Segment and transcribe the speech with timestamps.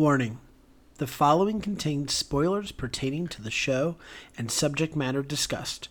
[0.00, 0.38] Warning
[0.96, 3.96] The following contains spoilers pertaining to the show
[4.38, 5.90] and subject matter discussed.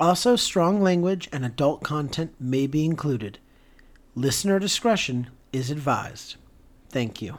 [0.00, 3.38] Also, strong language and adult content may be included.
[4.16, 6.34] Listener discretion is advised.
[6.88, 7.38] Thank you.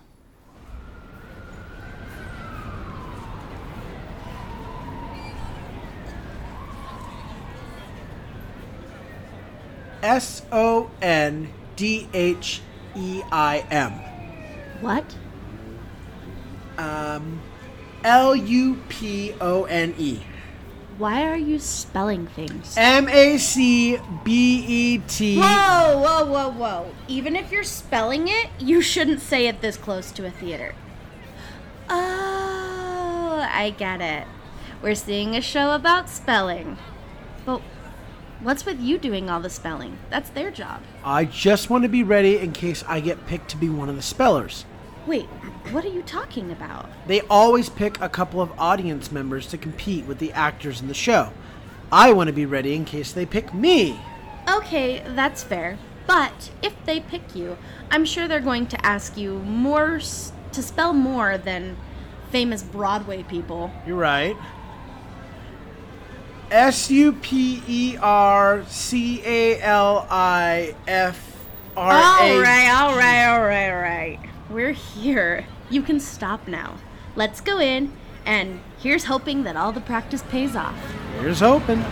[10.01, 12.61] S O N D H
[12.95, 13.91] E I M.
[14.79, 15.13] What?
[16.77, 17.41] Um,
[18.03, 20.21] L U P O N E.
[20.97, 22.75] Why are you spelling things?
[22.77, 25.37] M A C B E T.
[25.37, 26.91] Whoa, whoa, whoa, whoa.
[27.07, 30.75] Even if you're spelling it, you shouldn't say it this close to a theater.
[31.89, 34.27] Oh, I get it.
[34.81, 36.77] We're seeing a show about spelling.
[37.45, 37.61] But
[38.41, 39.97] what's with you doing all the spelling?
[40.09, 40.81] That's their job.
[41.03, 43.95] I just want to be ready in case I get picked to be one of
[43.95, 44.65] the spellers.
[45.05, 45.25] Wait,
[45.71, 46.89] what are you talking about?
[47.07, 50.93] They always pick a couple of audience members to compete with the actors in the
[50.93, 51.31] show.
[51.91, 53.99] I want to be ready in case they pick me.
[54.49, 55.77] Okay, that's fair.
[56.07, 57.57] But if they pick you,
[57.91, 61.77] I'm sure they're going to ask you more s- to spell more than
[62.31, 63.71] famous Broadway people.
[63.85, 64.35] You're right.
[66.51, 71.95] S U P E R C A L I F R A.
[71.95, 74.19] All right, all right, all right, all right.
[74.53, 75.47] We're here.
[75.71, 76.75] You can stop now.
[77.15, 77.91] Let's go in,
[78.23, 80.77] and here's hoping that all the practice pays off.
[81.19, 81.83] Here's hoping.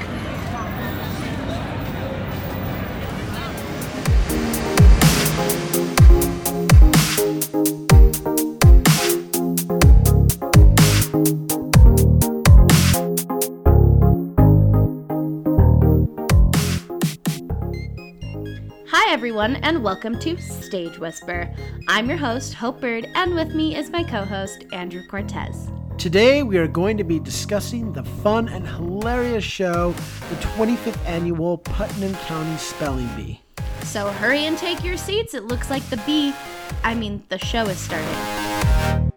[19.42, 21.52] Everyone, and welcome to Stage Whisper.
[21.88, 25.72] I'm your host, Hope Bird, and with me is my co host, Andrew Cortez.
[25.98, 29.94] Today we are going to be discussing the fun and hilarious show,
[30.30, 33.42] the 25th annual Putnam County Spelling Bee.
[33.82, 35.33] So hurry and take your seats.
[35.33, 36.36] It looks like the bee,
[36.83, 39.11] I mean, the show is starting.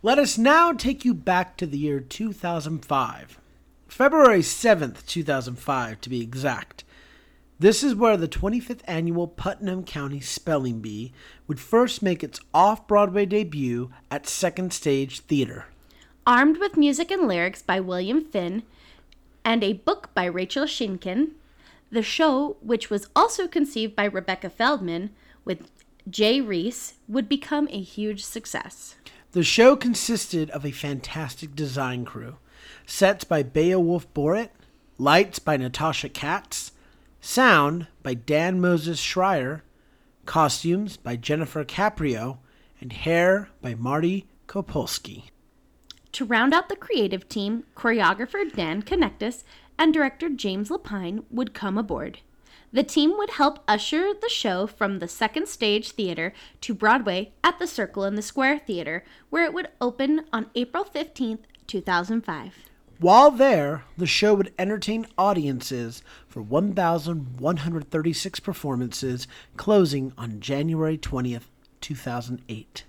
[0.00, 3.40] Let us now take you back to the year 2005.
[3.98, 6.84] February 7th, 2005 to be exact.
[7.58, 11.12] This is where the 25th annual Putnam County Spelling Bee
[11.48, 15.66] would first make its off Broadway debut at Second Stage Theater.
[16.24, 18.62] Armed with music and lyrics by William Finn
[19.44, 21.30] and a book by Rachel Sheinkin,
[21.90, 25.10] the show, which was also conceived by Rebecca Feldman
[25.44, 25.72] with
[26.08, 28.94] Jay Reiss, would become a huge success.
[29.32, 32.36] The show consisted of a fantastic design crew
[32.88, 34.48] sets by Beowulf Boritt,
[34.96, 36.72] lights by Natasha Katz,
[37.20, 39.60] sound by Dan Moses Schreier,
[40.24, 42.38] costumes by Jennifer Caprio,
[42.80, 45.24] and hair by Marty Kopolsky.
[46.12, 49.44] To round out the creative team, choreographer Dan Knechtges
[49.78, 52.20] and director James Lapine would come aboard.
[52.72, 56.32] The team would help usher the show from the second stage theater
[56.62, 60.84] to Broadway at the Circle in the Square Theater, where it would open on April
[60.84, 62.67] 15th, 2005.
[63.00, 71.44] While there, the show would entertain audiences for 1,136 performances, closing on January 20th,
[71.80, 72.84] 2008.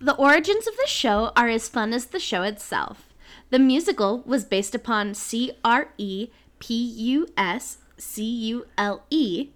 [0.00, 3.12] The origins of the show are as fun as the show itself.
[3.50, 9.50] The musical was based upon C R E P U S C U L E,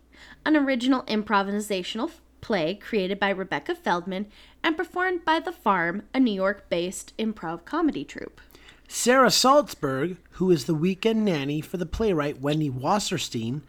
[0.44, 2.10] an original improvisational
[2.42, 4.26] play created by Rebecca Feldman
[4.62, 8.42] and performed by The Farm, a New York based improv comedy troupe.
[8.88, 13.62] Sarah Saltzberg, who is the weekend nanny for the playwright Wendy Wasserstein,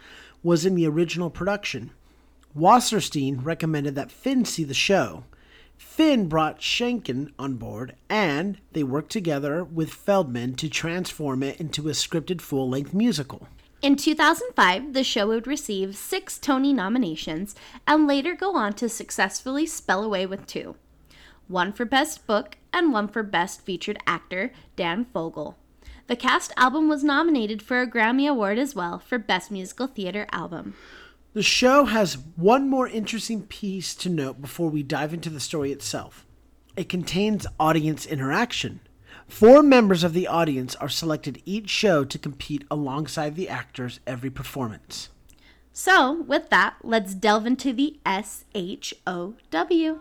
[0.44, 1.92] was in the original production.
[2.56, 5.24] Wasserstein recommended that Finn see the show.
[5.78, 11.88] Finn brought Sheinkin on board, and they worked together with Feldman to transform it into
[11.88, 13.48] a scripted full length musical.
[13.82, 17.56] In 2005, the show would receive six Tony nominations
[17.86, 20.76] and later go on to successfully spell away with two
[21.48, 25.56] one for Best Book and one for Best Featured Actor, Dan Fogler.
[26.08, 30.26] The cast album was nominated for a Grammy Award as well for Best Musical Theater
[30.32, 30.76] Album.
[31.34, 35.72] The show has one more interesting piece to note before we dive into the story
[35.72, 36.26] itself.
[36.76, 38.80] It contains audience interaction.
[39.28, 44.30] Four members of the audience are selected each show to compete alongside the actors every
[44.30, 45.10] performance.
[45.74, 50.00] So, with that, let's delve into the S H O W.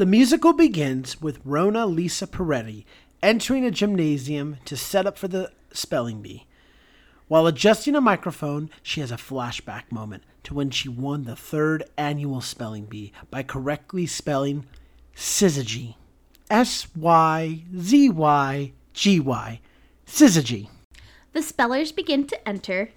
[0.00, 2.86] The musical begins with Rona Lisa Peretti
[3.22, 6.46] entering a gymnasium to set up for the spelling bee.
[7.28, 11.84] While adjusting a microphone, she has a flashback moment to when she won the third
[11.98, 14.64] annual spelling bee by correctly spelling
[15.14, 15.96] syzygy.
[16.48, 19.60] S Y Z Y G Y.
[20.06, 20.70] Syzygy.
[21.34, 22.88] The spellers begin to enter,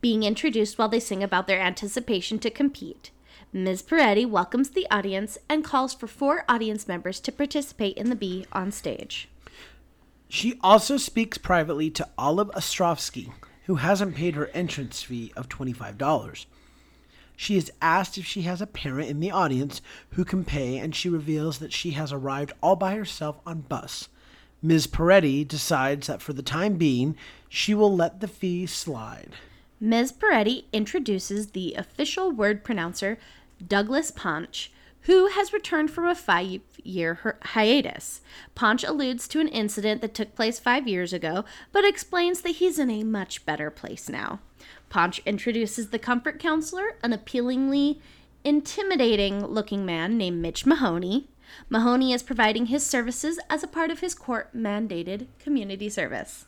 [0.00, 3.10] being introduced while they sing about their anticipation to compete.
[3.54, 3.82] Ms.
[3.82, 8.46] Peretti welcomes the audience and calls for four audience members to participate in the bee
[8.52, 9.28] on stage.
[10.26, 13.30] She also speaks privately to Olive Ostrovsky,
[13.66, 16.46] who hasn't paid her entrance fee of $25.
[17.36, 19.82] She is asked if she has a parent in the audience
[20.12, 24.08] who can pay, and she reveals that she has arrived all by herself on bus.
[24.62, 24.86] Ms.
[24.86, 27.16] Peretti decides that for the time being,
[27.50, 29.32] she will let the fee slide.
[29.80, 30.12] Ms.
[30.12, 33.18] Peretti introduces the official word pronouncer,
[33.66, 34.70] Douglas Panch,
[35.02, 38.20] who has returned from a five year hiatus.
[38.54, 42.78] Panch alludes to an incident that took place five years ago, but explains that he's
[42.78, 44.40] in a much better place now.
[44.90, 48.00] Panch introduces the comfort counselor, an appealingly
[48.44, 51.28] intimidating looking man named Mitch Mahoney.
[51.68, 56.46] Mahoney is providing his services as a part of his court mandated community service.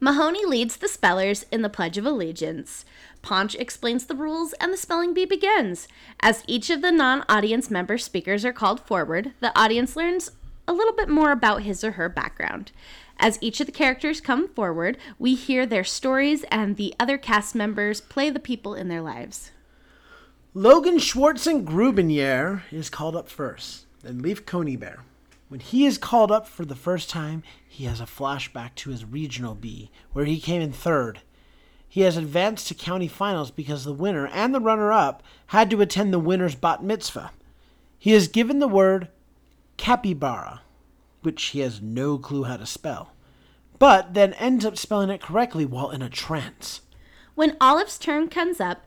[0.00, 2.84] Mahoney leads the spellers in the Pledge of Allegiance.
[3.20, 5.88] Panch explains the rules and the spelling bee begins.
[6.20, 10.30] As each of the non audience member speakers are called forward, the audience learns
[10.68, 12.70] a little bit more about his or her background.
[13.18, 17.56] As each of the characters come forward, we hear their stories and the other cast
[17.56, 19.50] members play the people in their lives.
[20.54, 24.98] Logan Schwartz Schwartzen Grubenier is called up first, then Leaf Coneybear.
[25.48, 29.06] When he is called up for the first time, he has a flashback to his
[29.06, 31.22] regional bee, where he came in third.
[31.88, 35.80] He has advanced to county finals because the winner and the runner up had to
[35.80, 37.30] attend the winner's bat mitzvah.
[37.98, 39.08] He is given the word
[39.78, 40.60] capybara,
[41.22, 43.14] which he has no clue how to spell,
[43.78, 46.82] but then ends up spelling it correctly while in a trance.
[47.34, 48.84] When Olive's turn comes up,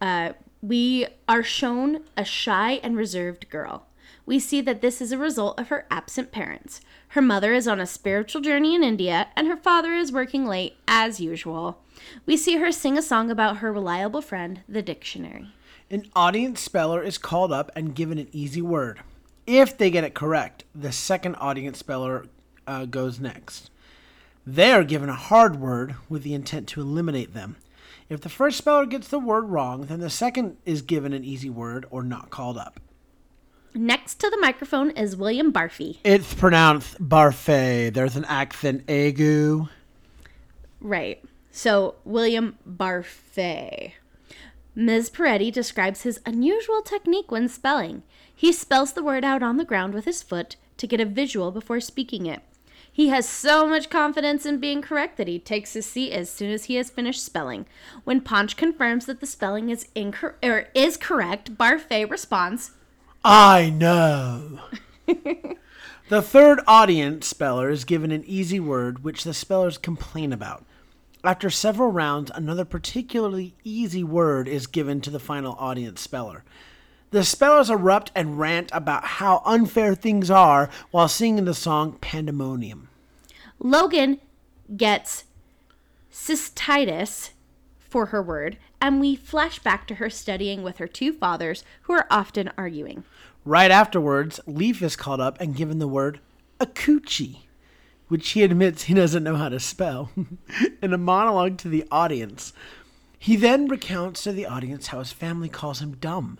[0.00, 3.86] uh, we are shown a shy and reserved girl
[4.24, 6.80] we see that this is a result of her absent parents.
[7.08, 10.76] Her mother is on a spiritual journey in India, and her father is working late,
[10.86, 11.80] as usual.
[12.26, 15.48] We see her sing a song about her reliable friend, the dictionary.
[15.90, 19.00] An audience speller is called up and given an easy word.
[19.46, 22.26] If they get it correct, the second audience speller
[22.66, 23.70] uh, goes next.
[24.46, 27.56] They are given a hard word with the intent to eliminate them.
[28.08, 31.50] If the first speller gets the word wrong, then the second is given an easy
[31.50, 32.80] word or not called up.
[33.74, 35.98] Next to the microphone is William Barfey.
[36.04, 37.92] It's pronounced Barfay.
[37.92, 39.68] There's an accent aigu.
[40.80, 41.24] Right.
[41.50, 43.92] So, William Barfay.
[44.74, 45.10] Ms.
[45.10, 48.02] Peretti describes his unusual technique when spelling.
[48.34, 51.50] He spells the word out on the ground with his foot to get a visual
[51.50, 52.40] before speaking it.
[52.90, 56.50] He has so much confidence in being correct that he takes his seat as soon
[56.50, 57.64] as he has finished spelling.
[58.04, 62.72] When Panch confirms that the spelling is incor- or is correct, Barfay responds,
[63.24, 64.58] I know.
[66.08, 70.64] the third audience speller is given an easy word which the spellers complain about.
[71.22, 76.42] After several rounds, another particularly easy word is given to the final audience speller.
[77.12, 82.88] The spellers erupt and rant about how unfair things are while singing the song Pandemonium.
[83.60, 84.18] Logan
[84.76, 85.24] gets
[86.12, 87.30] cystitis
[87.92, 91.92] for her word, and we flash back to her studying with her two fathers who
[91.92, 93.04] are often arguing.
[93.44, 96.18] Right afterwards, Leaf is called up and given the word
[96.58, 97.40] acouchi,
[98.08, 100.10] which he admits he doesn't know how to spell,
[100.82, 102.54] in a monologue to the audience.
[103.18, 106.38] He then recounts to the audience how his family calls him dumb,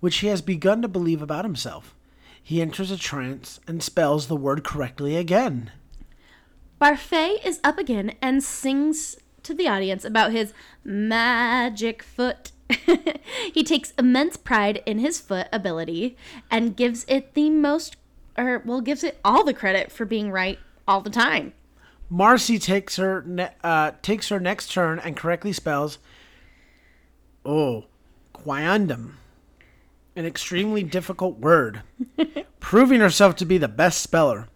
[0.00, 1.94] which he has begun to believe about himself.
[2.42, 5.72] He enters a trance and spells the word correctly again.
[6.78, 10.52] Barfay is up again and sings to the audience about his
[10.84, 12.52] magic foot.
[13.52, 16.16] he takes immense pride in his foot ability
[16.50, 17.96] and gives it the most,
[18.38, 21.52] or well, gives it all the credit for being right all the time.
[22.08, 25.98] Marcy takes her ne- uh, takes her next turn and correctly spells,
[27.44, 27.84] oh,
[28.34, 29.12] quiandum,
[30.16, 31.82] an extremely difficult word,
[32.60, 34.48] proving herself to be the best speller.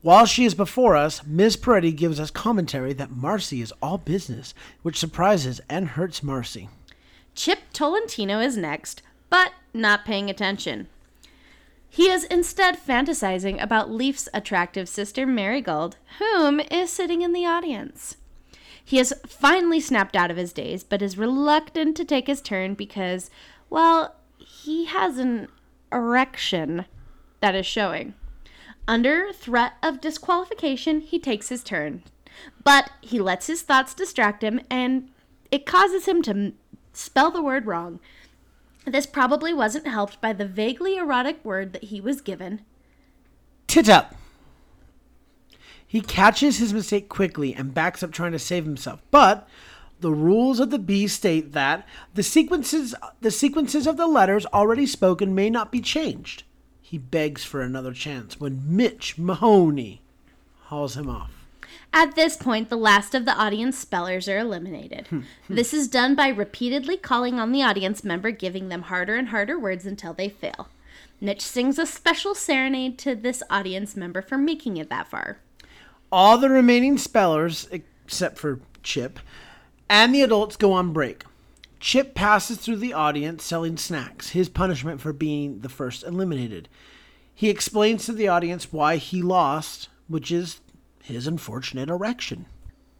[0.00, 1.56] While she is before us, Ms.
[1.56, 6.68] Peretti gives us commentary that Marcy is all business, which surprises and hurts Marcy.
[7.34, 10.86] Chip Tolentino is next, but not paying attention.
[11.90, 18.16] He is instead fantasizing about Leaf's attractive sister Marigold, whom is sitting in the audience.
[18.84, 22.74] He has finally snapped out of his daze, but is reluctant to take his turn
[22.74, 23.30] because,
[23.68, 25.48] well, he has an
[25.92, 26.84] erection
[27.40, 28.14] that is showing.
[28.88, 32.02] Under threat of disqualification, he takes his turn.
[32.64, 35.10] But he lets his thoughts distract him and
[35.50, 36.52] it causes him to
[36.94, 38.00] spell the word wrong.
[38.86, 42.62] This probably wasn't helped by the vaguely erotic word that he was given.
[43.66, 44.14] tittup.
[45.86, 49.02] He catches his mistake quickly and backs up trying to save himself.
[49.10, 49.46] But
[50.00, 54.86] the rules of the bee state that the sequences the sequences of the letters already
[54.86, 56.44] spoken may not be changed.
[56.88, 60.00] He begs for another chance when Mitch Mahoney
[60.68, 61.44] hauls him off.
[61.92, 65.06] At this point, the last of the audience spellers are eliminated.
[65.08, 65.20] Hmm.
[65.50, 69.58] this is done by repeatedly calling on the audience member, giving them harder and harder
[69.58, 70.70] words until they fail.
[71.20, 75.40] Mitch sings a special serenade to this audience member for making it that far.
[76.10, 79.20] All the remaining spellers, except for Chip,
[79.90, 81.24] and the adults go on break.
[81.80, 86.68] Chip passes through the audience selling snacks, his punishment for being the first eliminated.
[87.34, 90.60] He explains to the audience why he lost, which is
[91.02, 92.46] his unfortunate erection.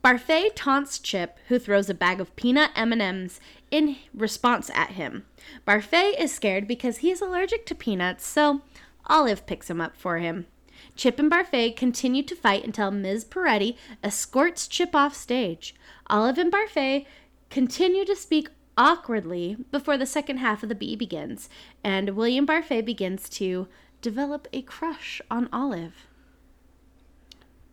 [0.02, 5.26] Barfay taunts Chip, who throws a bag of peanut M&Ms in response at him.
[5.66, 8.62] Barfay is scared because he is allergic to peanuts, so
[9.06, 10.46] Olive picks him up for him.
[10.94, 13.24] Chip and Barfay continue to fight until Ms.
[13.24, 15.74] Peretti escorts Chip off stage.
[16.06, 17.06] Olive and Barfay
[17.50, 21.50] continue to speak awkwardly before the second half of the bee begins,
[21.84, 23.68] and William Barfay begins to
[24.00, 26.06] develop a crush on Olive.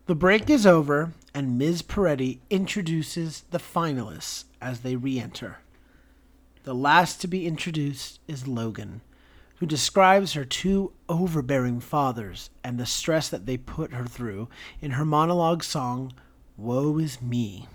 [0.08, 1.82] The break is over, and Ms.
[1.82, 5.60] Peretti introduces the finalists as they re enter.
[6.64, 9.02] The last to be introduced is Logan
[9.58, 14.50] who describes her two overbearing fathers and the stress that they put her through
[14.82, 16.14] in her monologue song,
[16.58, 17.68] Woe is Me.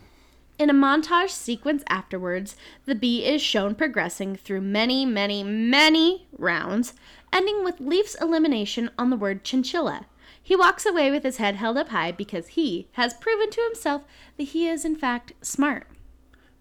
[0.60, 6.92] In a montage sequence afterwards, the bee is shown progressing through many, many, many rounds,
[7.32, 10.04] ending with Leaf's elimination on the word chinchilla.
[10.42, 14.02] He walks away with his head held up high because he has proven to himself
[14.36, 15.86] that he is, in fact, smart.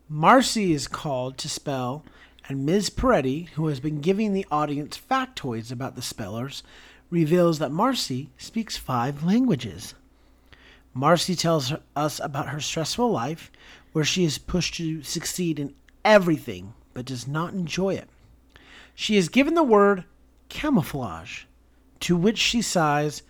[0.08, 2.06] Marcy is called to spell
[2.48, 2.90] and Ms.
[2.90, 6.64] Peretti, who has been giving the audience factoids about the spellers,
[7.10, 9.94] reveals that Marcy speaks five languages.
[10.94, 13.52] Marcy tells us about her stressful life,
[13.92, 15.74] where she is pushed to succeed in
[16.06, 18.10] everything but does not enjoy it.
[18.96, 20.04] She is given the word
[20.50, 21.44] camouflage,
[22.02, 23.24] to which she sighs,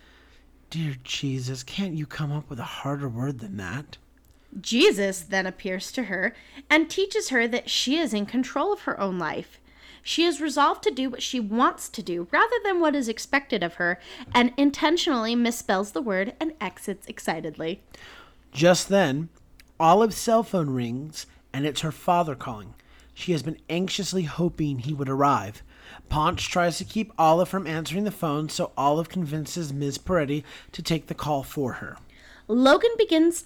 [0.69, 3.97] Dear Jesus, can't you come up with a harder word than that?
[4.59, 6.35] Jesus then appears to her
[6.69, 9.59] and teaches her that she is in control of her own life.
[10.01, 13.61] She is resolved to do what she wants to do rather than what is expected
[13.61, 13.99] of her
[14.33, 17.81] and intentionally misspells the word and exits excitedly.
[18.51, 19.29] Just then,
[19.79, 22.73] Olive's cell phone rings and it's her father calling.
[23.13, 25.63] She has been anxiously hoping he would arrive.
[26.09, 29.97] Panch tries to keep Olive from answering the phone, so Olive convinces Ms.
[29.97, 31.97] Peretti to take the call for her.
[32.47, 33.45] Logan begins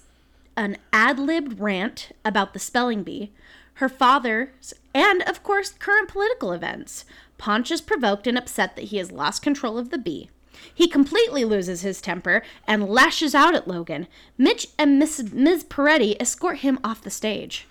[0.56, 3.32] an ad libbed rant about the spelling bee,
[3.74, 7.04] her father's, and of course, current political events.
[7.38, 10.30] Panch is provoked and upset that he has lost control of the bee.
[10.72, 14.06] He completely loses his temper and lashes out at Logan.
[14.38, 15.64] Mitch and Miss, Ms.
[15.64, 17.66] Peretti escort him off the stage.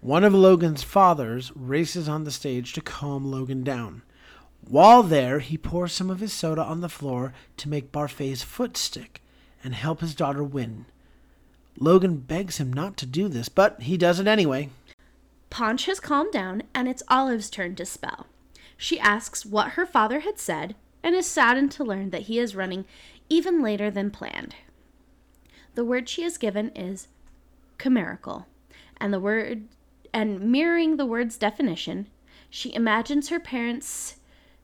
[0.00, 4.02] One of Logan's fathers races on the stage to calm Logan down.
[4.66, 8.76] While there, he pours some of his soda on the floor to make Barfay's foot
[8.76, 9.20] stick
[9.62, 10.86] and help his daughter win.
[11.78, 14.70] Logan begs him not to do this, but he does it anyway.
[15.50, 18.26] Panch has calmed down, and it's Olive's turn to spell.
[18.76, 22.56] She asks what her father had said and is saddened to learn that he is
[22.56, 22.84] running
[23.28, 24.54] even later than planned.
[25.74, 27.08] The word she is given is
[27.78, 28.46] chimerical,
[28.98, 29.68] and the word
[30.12, 32.08] and mirroring the word's definition,
[32.48, 34.16] she imagines her parents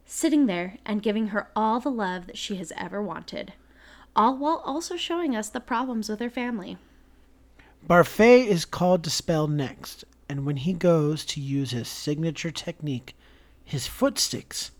[0.04, 3.52] sitting there and giving her all the love that she has ever wanted,
[4.14, 6.78] all while also showing us the problems with her family.
[7.86, 13.16] Barfay is called to spell next, and when he goes to use his signature technique,
[13.64, 14.72] his foot sticks,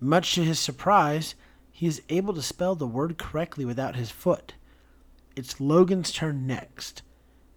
[0.00, 1.34] much to his surprise,
[1.70, 4.54] he is able to spell the word correctly without his foot.
[5.36, 7.02] It's Logan's turn next.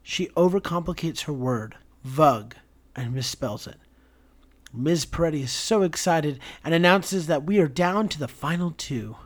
[0.01, 2.53] She overcomplicates her word, vug,
[2.95, 3.77] and misspells it.
[4.73, 5.05] Ms.
[5.05, 9.17] Peretti is so excited and announces that we are down to the final two.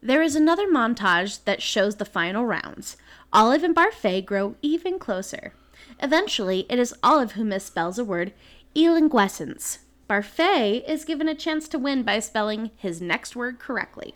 [0.00, 2.96] There is another montage that shows the final rounds.
[3.32, 5.52] Olive and Barfay grow even closer.
[6.00, 8.32] Eventually, it is Olive who misspells a word,
[8.76, 9.78] elanguescence.
[10.08, 14.14] Barfay is given a chance to win by spelling his next word correctly.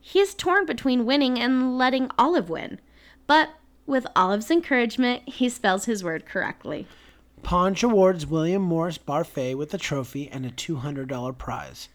[0.00, 2.80] He is torn between winning and letting Olive win,
[3.26, 3.50] but
[3.84, 6.86] with Olive's encouragement, he spells his word correctly.
[7.42, 11.88] Panch awards William Morris Barfay with a trophy and a $200 prize.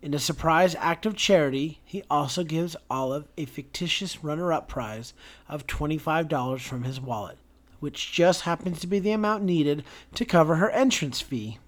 [0.00, 5.12] In a surprise act of charity, he also gives Olive a fictitious runner up prize
[5.46, 7.36] of $25 from his wallet,
[7.80, 11.58] which just happens to be the amount needed to cover her entrance fee.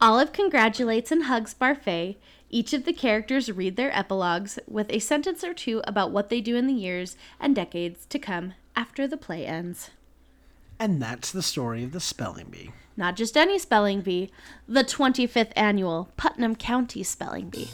[0.00, 2.16] Olive congratulates and hugs Barfay.
[2.50, 6.40] Each of the characters read their epilogues with a sentence or two about what they
[6.40, 9.90] do in the years and decades to come after the play ends.
[10.78, 12.72] And that's the story of the spelling bee.
[12.96, 14.30] Not just any spelling bee,
[14.68, 17.70] the 25th annual Putnam County Spelling Bee.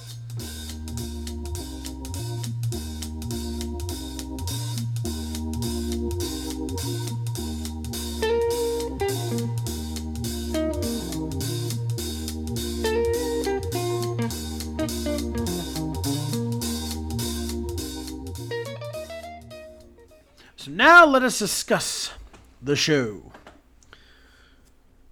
[20.80, 22.12] Now let us discuss
[22.62, 23.32] the show.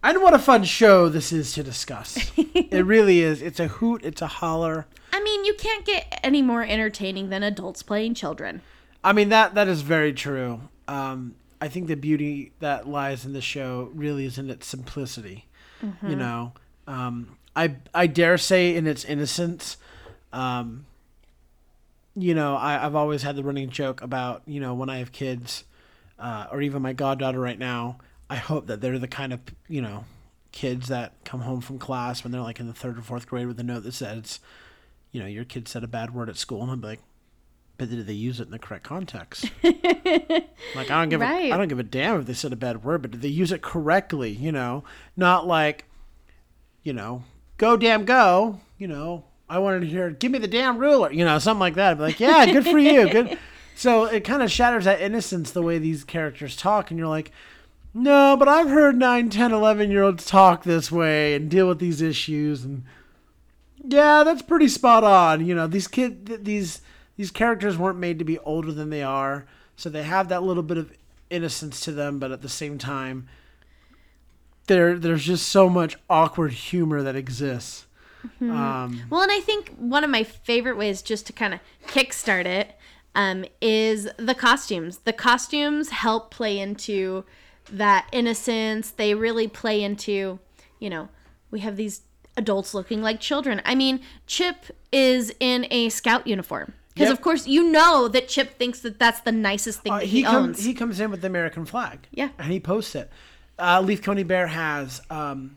[0.02, 2.32] And what a fun show this is to discuss.
[2.36, 3.42] it really is.
[3.42, 4.86] It's a hoot, it's a holler.
[5.12, 8.62] I mean, you can't get any more entertaining than adults playing children.
[9.04, 10.62] I mean that that is very true.
[10.88, 15.46] Um, I think the beauty that lies in the show really is in its simplicity.
[16.02, 16.54] You know,
[16.88, 19.76] um, I I dare say in its innocence.
[20.32, 20.86] Um,
[22.22, 25.12] you know, I, I've always had the running joke about you know when I have
[25.12, 25.64] kids,
[26.18, 27.98] uh, or even my goddaughter right now.
[28.30, 30.04] I hope that they're the kind of you know
[30.52, 33.46] kids that come home from class when they're like in the third or fourth grade
[33.46, 34.40] with a note that says,
[35.12, 37.00] you know, your kid said a bad word at school, and I'm like,
[37.76, 39.50] but did they use it in the correct context?
[39.62, 41.50] like I don't give Right.
[41.50, 43.28] a, I don't give a damn if they said a bad word, but did they
[43.28, 44.30] use it correctly?
[44.30, 44.84] You know,
[45.16, 45.84] not like,
[46.82, 47.22] you know,
[47.56, 48.60] go damn go.
[48.78, 51.12] You know, I wanted to hear, give me the damn ruler.
[51.12, 51.92] You know, something like that.
[51.92, 53.38] I'd be like, yeah, good for you, good.
[53.78, 57.30] So it kind of shatters that innocence the way these characters talk, and you're like,
[57.94, 61.78] no, but I've heard 9, 10, 11 year olds talk this way and deal with
[61.78, 62.82] these issues, and
[63.84, 65.46] yeah, that's pretty spot on.
[65.46, 66.80] You know, these kid, th- these
[67.16, 70.64] these characters weren't made to be older than they are, so they have that little
[70.64, 70.92] bit of
[71.30, 73.28] innocence to them, but at the same time,
[74.66, 77.86] there there's just so much awkward humor that exists.
[78.40, 82.46] Um, Well, and I think one of my favorite ways just to kind of kickstart
[82.46, 82.74] it
[83.14, 84.98] um, is the costumes.
[84.98, 87.24] The costumes help play into
[87.70, 88.90] that innocence.
[88.90, 90.38] They really play into,
[90.78, 91.08] you know,
[91.50, 92.02] we have these
[92.36, 93.60] adults looking like children.
[93.64, 96.74] I mean, Chip is in a scout uniform.
[96.94, 97.18] Because, Yep.
[97.18, 100.24] of course, you know that Chip thinks that that's the nicest thing Uh, he he,
[100.26, 100.56] owns.
[100.56, 102.00] comes he comes in with the American flag.
[102.10, 102.30] Yeah.
[102.38, 103.10] and he posts it.
[103.58, 105.56] Uh, Leaf Coney Bear has um,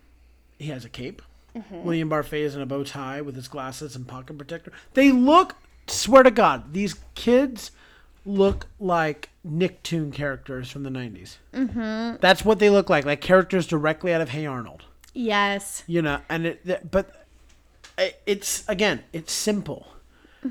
[0.59, 1.21] he has a cape.
[1.55, 1.83] Mm-hmm.
[1.83, 4.71] William Barfay is in a bow tie with his glasses and pocket protector.
[4.93, 5.55] They look,
[5.87, 7.71] swear to God, these kids
[8.25, 11.37] look like Nicktoon characters from the '90s.
[11.53, 12.17] Mm-hmm.
[12.21, 14.85] That's what they look like, like characters directly out of Hey Arnold.
[15.13, 15.83] yes.
[15.87, 17.25] You know, and it, but
[18.25, 19.87] it's again, it's simple.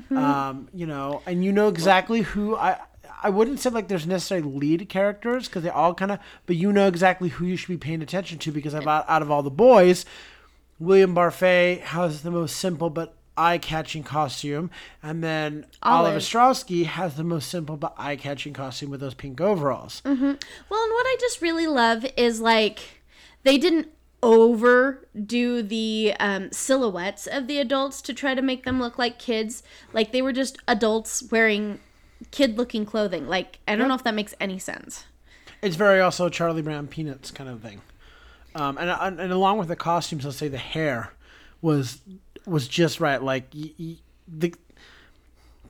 [0.09, 2.79] Um, you know, and you know exactly who I.
[3.23, 6.71] I wouldn't say like there's necessarily lead characters because they all kind of, but you
[6.71, 9.51] know exactly who you should be paying attention to because about out of all the
[9.51, 10.05] boys,
[10.81, 14.71] William Barfay has the most simple but eye-catching costume,
[15.03, 16.21] and then Oliver Olive.
[16.21, 20.01] Ostrovsky has the most simple but eye-catching costume with those pink overalls.
[20.03, 20.39] Well, and
[20.69, 23.03] what I just really love is like
[23.43, 23.89] they didn't
[24.23, 29.61] overdo the um, silhouettes of the adults to try to make them look like kids.
[29.93, 31.79] Like they were just adults wearing
[32.31, 33.27] kid-looking clothing.
[33.27, 35.05] Like I don't know if that makes any sense.
[35.61, 37.81] It's very also Charlie Brown Peanuts kind of thing.
[38.55, 41.13] Um, and, and along with the costumes, I'll say the hair
[41.61, 42.01] was
[42.45, 43.21] was just right.
[43.21, 43.95] Like y- y-
[44.27, 44.53] the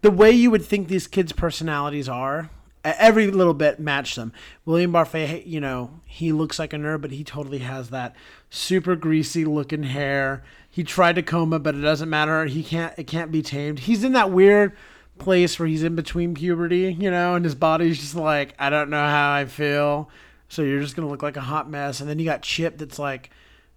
[0.02, 2.50] the way you would think these kids' personalities are,
[2.84, 4.34] every little bit matched them.
[4.66, 8.16] William Barfay, you know, he looks like a nerd, but he totally has that
[8.50, 10.44] super greasy looking hair.
[10.70, 12.46] He tried to comb it, but it doesn't matter.
[12.46, 12.98] He can't.
[12.98, 13.80] It can't be tamed.
[13.80, 14.76] He's in that weird
[15.20, 18.90] place where he's in between puberty, you know, and his body's just like, I don't
[18.90, 20.10] know how I feel.
[20.52, 22.02] So you're just gonna look like a hot mess.
[22.02, 23.30] And then you got Chip, that's like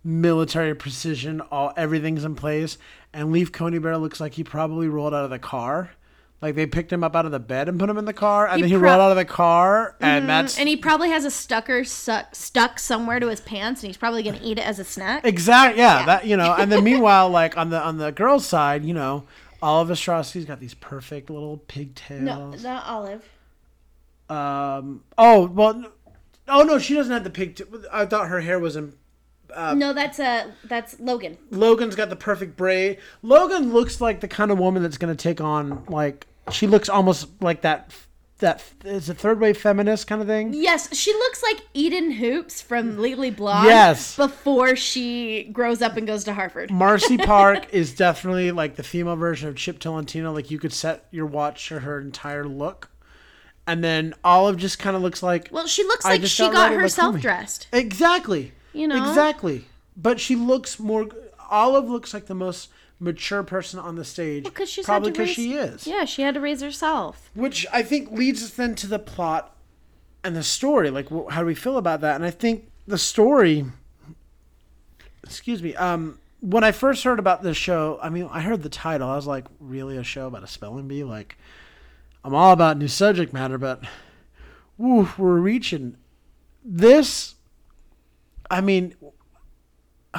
[0.02, 1.40] military precision.
[1.40, 2.78] All everything's in place.
[3.12, 5.90] And Leaf Coney Bear looks like he probably rolled out of the car.
[6.42, 8.48] Like they picked him up out of the bed and put him in the car,
[8.48, 11.10] and He then he pro- rolled out of the car, and that's And he probably
[11.10, 14.66] has a stucker stuck stuck somewhere to his pants, and he's probably gonna eat it
[14.66, 15.24] as a snack.
[15.24, 16.06] Exactly, yeah, Yeah.
[16.06, 16.52] that you know.
[16.54, 19.24] And then meanwhile, like on the on the girls' side, you know,
[19.62, 22.20] Olive Ostrovsky's got these perfect little pigtails.
[22.22, 23.22] No, not Olive.
[24.28, 25.02] Um.
[25.16, 25.84] Oh well.
[26.48, 27.60] Oh no, she doesn't have the pig.
[27.92, 28.94] I thought her hair was in.
[29.56, 31.38] no, that's uh that's Logan.
[31.50, 32.98] Logan's got the perfect braid.
[33.22, 37.28] Logan looks like the kind of woman that's gonna take on like she looks almost
[37.40, 37.90] like that
[38.38, 40.52] that is a third wave feminist kind of thing.
[40.52, 43.66] Yes, she looks like Eden Hoops from Legally Blonde.
[43.66, 44.16] Yes.
[44.16, 46.70] Before she grows up and goes to Harvard.
[46.70, 50.32] Marcy Park is definitely like the female version of Chip Tolentino.
[50.32, 52.90] Like you could set your watch to her entire look,
[53.66, 56.72] and then Olive just kind of looks like Well, she looks like she got got
[56.72, 57.66] herself dressed.
[57.72, 59.08] exactly, You know?
[59.08, 59.66] exactly.
[59.96, 61.06] But she looks more.
[61.50, 62.68] Olive looks like the most
[63.00, 65.86] mature person on the stage, Because she's probably because she is.
[65.86, 67.30] Yeah, she had to raise herself.
[67.34, 69.54] which I think leads us then to the plot
[70.22, 70.90] and the story.
[70.90, 72.14] Like, wh- how do we feel about that?
[72.16, 73.66] And I think the story.
[75.22, 75.74] Excuse me.
[75.76, 79.08] Um, when I first heard about this show, I mean, I heard the title.
[79.08, 81.04] I was like, really a show about a spelling bee?
[81.04, 81.38] Like,
[82.24, 83.84] I'm all about new subject matter, but,
[84.78, 85.96] woo, we're reaching
[86.64, 87.34] this.
[88.50, 88.94] I mean,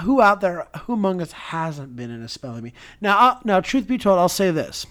[0.02, 2.74] who out there, who among us hasn't been in a spelling bee?
[3.02, 4.86] Now, uh, now, truth be told, I'll say this.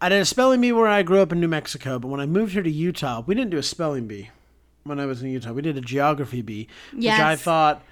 [0.00, 2.26] I did a spelling bee where I grew up in New Mexico, but when I
[2.26, 4.30] moved here to Utah, we didn't do a spelling bee
[4.82, 5.52] when I was in Utah.
[5.52, 7.82] We did a geography bee, which I thought,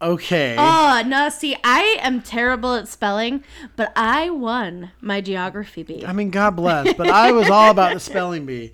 [0.00, 0.56] okay.
[0.58, 3.44] Oh, no, see, I am terrible at spelling,
[3.76, 6.04] but I won my geography bee.
[6.06, 8.72] I mean, God bless, but I was all about the spelling bee.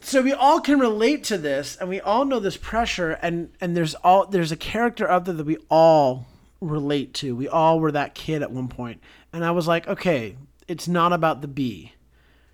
[0.00, 3.74] So we all can relate to this, and we all know this pressure, and and
[3.74, 6.26] there's all there's a character out there that we all
[6.60, 7.34] relate to.
[7.34, 9.00] We all were that kid at one point.
[9.00, 9.00] point,
[9.32, 10.36] and I was like, okay,
[10.68, 11.94] it's not about the bee.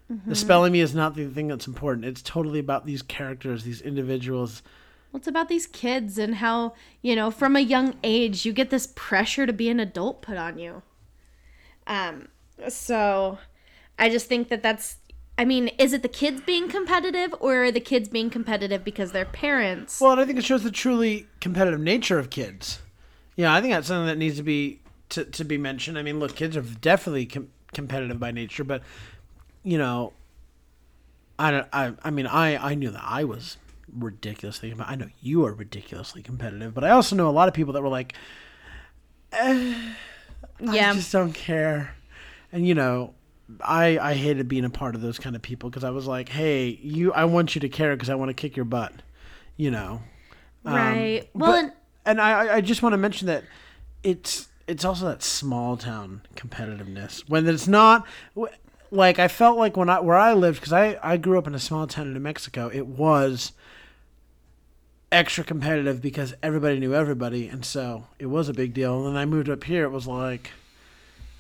[0.09, 0.33] The mm-hmm.
[0.35, 2.05] spelling bee is not the thing that's important.
[2.05, 4.63] It's totally about these characters, these individuals.
[5.13, 8.71] Well, it's about these kids and how, you know, from a young age, you get
[8.71, 10.83] this pressure to be an adult put on you.
[11.87, 12.29] Um,
[12.69, 13.39] so
[13.99, 14.99] I just think that that's,
[15.37, 19.11] I mean, is it the kids being competitive or are the kids being competitive because
[19.11, 20.01] their parents?
[20.01, 22.81] Well, and I think it shows the truly competitive nature of kids.
[23.35, 25.99] Yeah, I think that's something that needs to be to, to be mentioned.
[25.99, 28.83] I mean, look, kids are definitely com- competitive by nature, but
[29.63, 30.13] you know,
[31.39, 31.69] I don't.
[31.73, 33.57] I I mean, I I knew that I was
[33.95, 34.75] ridiculously.
[34.79, 37.83] I know you are ridiculously competitive, but I also know a lot of people that
[37.83, 38.15] were like,
[39.33, 40.91] yeah.
[40.91, 41.95] I just don't care.
[42.53, 43.15] And you know,
[43.61, 46.29] I I hated being a part of those kind of people because I was like,
[46.29, 48.93] hey, you, I want you to care because I want to kick your butt.
[49.57, 50.03] You know.
[50.65, 51.29] Um, right.
[51.35, 51.73] well, but- and,
[52.07, 53.45] and I I- just want to mention that
[54.03, 58.07] it's it's also that small town competitiveness when it's not
[58.91, 61.55] like I felt like when I where I lived because I I grew up in
[61.55, 63.53] a small town in New Mexico it was
[65.13, 69.21] extra competitive because everybody knew everybody and so it was a big deal and then
[69.21, 70.53] I moved up here it was like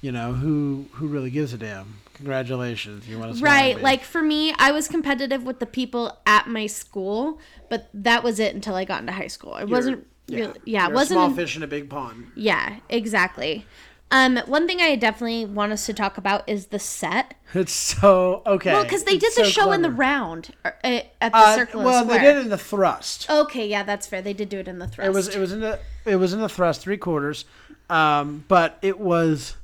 [0.00, 3.80] you know who who really gives a damn congratulations you want to right.
[3.80, 8.38] Like for me, I was competitive with the people at my school, but that was
[8.38, 9.54] it until I got into high school.
[9.54, 11.16] I wasn't really, yeah, it You're a wasn't.
[11.18, 13.66] small fish in a big pond Yeah, exactly.
[14.12, 17.34] Um, one thing I definitely want us to talk about is the set.
[17.54, 20.70] it's so okay Well, because they It's did the so show in the round uh,
[20.82, 23.82] uh, at the Uh, circle well and they did it in the thrust Okay, yeah,
[23.84, 24.20] that's fair.
[24.20, 25.06] They did do it in the thrust.
[25.06, 27.44] It was it was in the it was in the thrust three quarters,
[27.88, 29.56] um, but it was.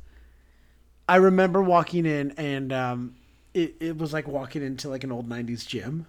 [1.09, 3.16] I remember walking in and um,
[3.54, 6.06] it it was like walking into like an old '90s gym.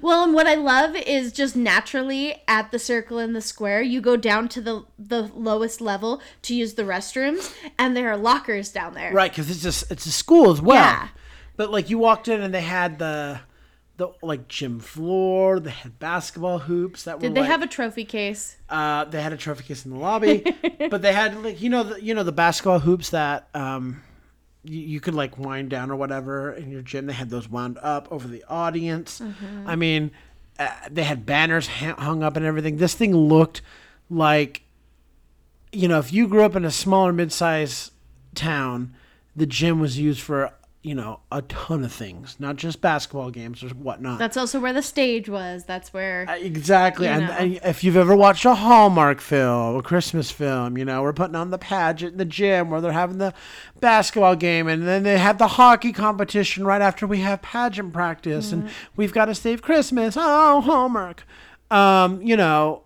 [0.00, 4.00] Well, and what I love is just naturally at the circle and the square, you
[4.00, 8.70] go down to the the lowest level to use the restrooms, and there are lockers
[8.70, 9.12] down there.
[9.12, 10.82] Right, because it's just it's a school as well.
[10.82, 11.08] Yeah.
[11.56, 13.40] But like you walked in and they had the
[13.96, 15.60] the like gym floor.
[15.60, 17.22] They had basketball hoops that were.
[17.22, 18.56] Did they like, have a trophy case?
[18.68, 20.44] Uh, they had a trophy case in the lobby,
[20.90, 24.02] but they had like you know the you know the basketball hoops that um
[24.64, 27.06] you, you could like wind down or whatever in your gym.
[27.06, 29.20] They had those wound up over the audience.
[29.66, 30.10] I mean,
[30.58, 32.76] uh, they had banners ha- hung up and everything.
[32.76, 33.62] This thing looked
[34.10, 34.62] like
[35.72, 37.92] you know if you grew up in a smaller mid-sized
[38.34, 38.94] town,
[39.34, 43.62] the gym was used for you know a ton of things, not just basketball games
[43.62, 44.18] or whatnot.
[44.18, 45.64] That's also where the stage was.
[45.64, 46.26] That's where.
[46.28, 47.06] Exactly.
[47.06, 47.32] You And, know.
[47.32, 51.36] and if you've ever watched a Hallmark film, a Christmas film, you know, we're putting
[51.36, 53.32] on the pageant in the gym where they're having the
[53.80, 58.50] basketball game and then they have the hockey competition right after we have pageant practice
[58.50, 60.16] and we've got to save Christmas.
[60.18, 61.24] Oh, Hallmark.
[61.70, 62.82] Um, you know,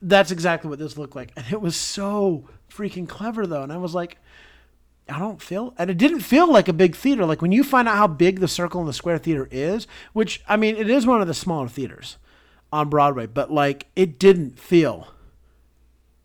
[0.00, 1.32] that's exactly what this looked like.
[1.36, 3.62] And it was so freaking clever though.
[3.62, 4.16] And I was like,
[5.08, 7.24] I don't feel, and it didn't feel like a big theater.
[7.26, 10.42] Like when you find out how big the Circle and the Square Theater is, which
[10.48, 12.18] I mean, it is one of the smaller theaters
[12.72, 15.08] on Broadway, but like it didn't feel,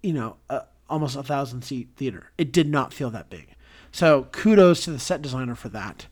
[0.01, 0.37] you know,
[0.89, 2.31] almost a thousand seat theater.
[2.37, 3.55] It did not feel that big.
[3.91, 6.07] So kudos to the set designer for that.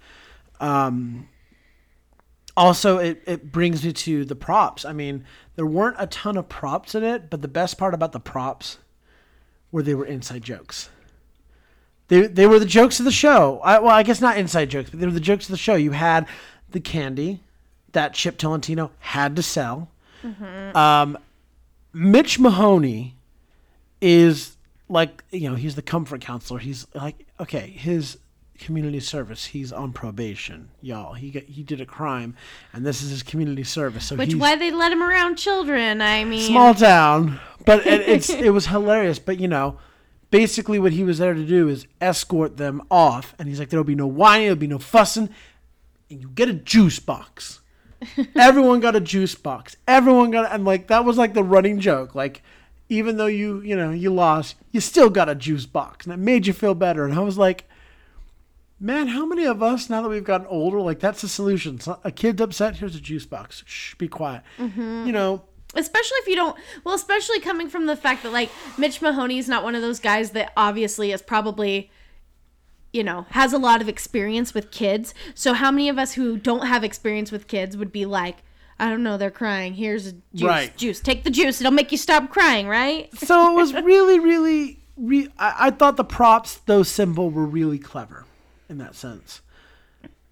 [0.59, 1.29] Um,
[2.57, 4.85] also, it, it brings me to the props.
[4.85, 5.25] I mean,
[5.55, 8.79] there weren't a ton of props in it, but the best part about the props
[9.71, 10.89] were they were inside jokes.
[12.07, 13.59] They, they were the jokes of the show.
[13.63, 15.75] I, well, I guess not inside jokes, but they were the jokes of the show.
[15.75, 16.27] You had
[16.69, 17.41] the candy
[17.93, 19.89] that Chip Tolentino had to sell.
[20.75, 21.17] Um,
[21.93, 23.15] Mitch Mahoney
[24.01, 24.57] is
[24.89, 26.59] like you know he's the comfort counselor.
[26.59, 28.17] He's like okay, his
[28.59, 29.45] community service.
[29.45, 31.13] He's on probation, y'all.
[31.13, 32.35] He got, he did a crime,
[32.73, 34.05] and this is his community service.
[34.05, 36.01] So Which why they let him around children?
[36.01, 39.19] I mean, small town, but it, it's it was hilarious.
[39.19, 39.77] But you know,
[40.31, 43.83] basically what he was there to do is escort them off, and he's like, there'll
[43.83, 45.29] be no whining, there'll be no fussing,
[46.09, 47.61] and you get a juice box.
[48.35, 49.75] Everyone got a juice box.
[49.87, 52.41] Everyone got, and like that was like the running joke, like.
[52.87, 56.17] Even though you, you know, you lost, you still got a juice box, and it
[56.17, 57.03] made you feel better.
[57.03, 57.67] And I was like,
[58.79, 61.79] Man, how many of us now that we've gotten older, like that's the solution?
[61.79, 63.63] So a kid's upset, here's a juice box.
[63.65, 64.43] Shh, be quiet.
[64.57, 65.07] Mm-hmm.
[65.07, 65.43] You know,
[65.75, 69.47] especially if you don't well especially coming from the fact that like mitch mahoney is
[69.49, 71.89] not one of those guys that obviously is probably
[72.93, 75.13] you know has a lot of experience with kids.
[75.33, 78.37] So how many of us who don't have experience with kids would be like
[78.79, 79.73] i don't know they're crying.
[79.73, 80.77] Here's a juice Right.
[80.77, 80.99] juice.
[81.01, 81.59] Take the juice.
[81.61, 83.09] It'll make you stop crying right?
[83.17, 87.79] So it was really, really, re- I, I thought the props, though simple, were really
[87.79, 88.25] clever
[88.69, 89.41] in that sense.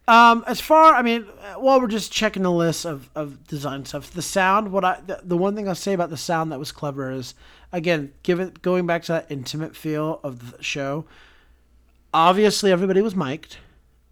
[0.07, 1.23] Um, as far, I mean,
[1.57, 4.71] while we're just checking the list of, of design stuff, the sound.
[4.71, 7.35] What I the, the one thing I'll say about the sound that was clever is
[7.71, 11.05] again, give it going back to that intimate feel of the show.
[12.13, 13.57] Obviously, everybody was mic'd,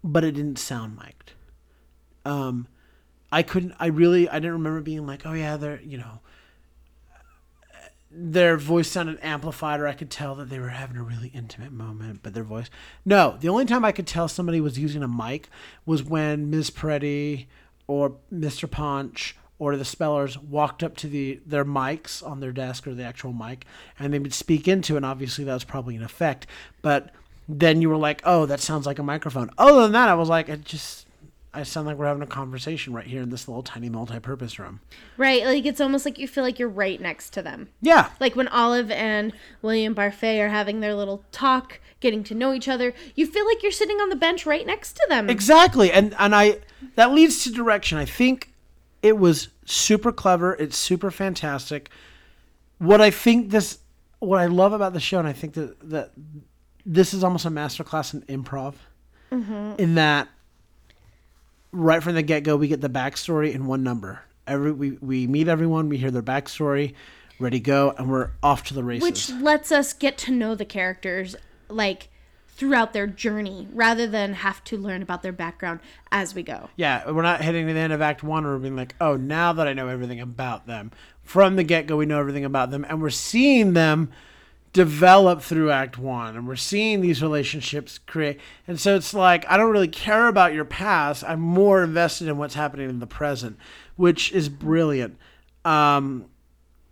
[0.02, 1.32] but it didn't sound mic'd.
[2.24, 2.68] Um,
[3.30, 3.74] I couldn't.
[3.78, 4.28] I really.
[4.28, 6.20] I didn't remember being like, oh yeah, they're you know
[8.14, 11.72] their voice sounded amplified or I could tell that they were having a really intimate
[11.72, 12.68] moment, but their voice.
[13.04, 15.48] No, the only time I could tell somebody was using a mic
[15.86, 16.70] was when Ms.
[16.70, 17.46] Peretti
[17.86, 18.70] or Mr.
[18.70, 23.04] Punch or the spellers walked up to the their mics on their desk or the
[23.04, 23.64] actual mic
[23.98, 26.46] and they would speak into it and obviously that was probably an effect.
[26.82, 27.10] But
[27.48, 29.50] then you were like, Oh, that sounds like a microphone.
[29.56, 31.06] Other than that, I was like, it just
[31.54, 34.80] I sound like we're having a conversation right here in this little tiny multi-purpose room.
[35.16, 38.10] right like it's almost like you feel like you're right next to them Yeah.
[38.20, 42.68] like when olive and william barfay are having their little talk getting to know each
[42.68, 45.92] other you feel like you're sitting on the bench right next to them Exactly.
[45.92, 46.58] And and I
[46.96, 47.96] that leads to direction.
[47.98, 48.52] I think
[49.02, 50.54] it was super clever.
[50.54, 51.90] It's super fantastic.
[52.78, 53.78] What I think this
[54.18, 56.12] what I love about the show and I think that that
[56.86, 58.74] this is almost a masterclass in improv.
[59.30, 59.74] Mm-hmm.
[59.78, 60.28] In that
[61.72, 64.20] right from the get go we get the backstory in one number.
[64.46, 66.94] Every we, we meet everyone, we hear their backstory,
[67.38, 69.02] ready go, and we're off to the races.
[69.02, 71.36] which lets us get to know the characters
[71.68, 72.08] like
[72.48, 75.80] throughout their journey rather than have to learn about their background
[76.12, 78.94] as we go Yeah, we're not hitting the end of Act One or being like,
[79.00, 80.90] oh, now that I know everything about them.
[81.22, 84.10] From the get go, we know everything about them, and we're seeing them
[84.72, 88.40] develop through Act One, and we're seeing these relationships create.
[88.66, 91.24] And so it's like, I don't really care about your past.
[91.24, 93.58] I'm more invested in what's happening in the present,
[93.96, 95.18] which is brilliant.
[95.64, 96.26] Um,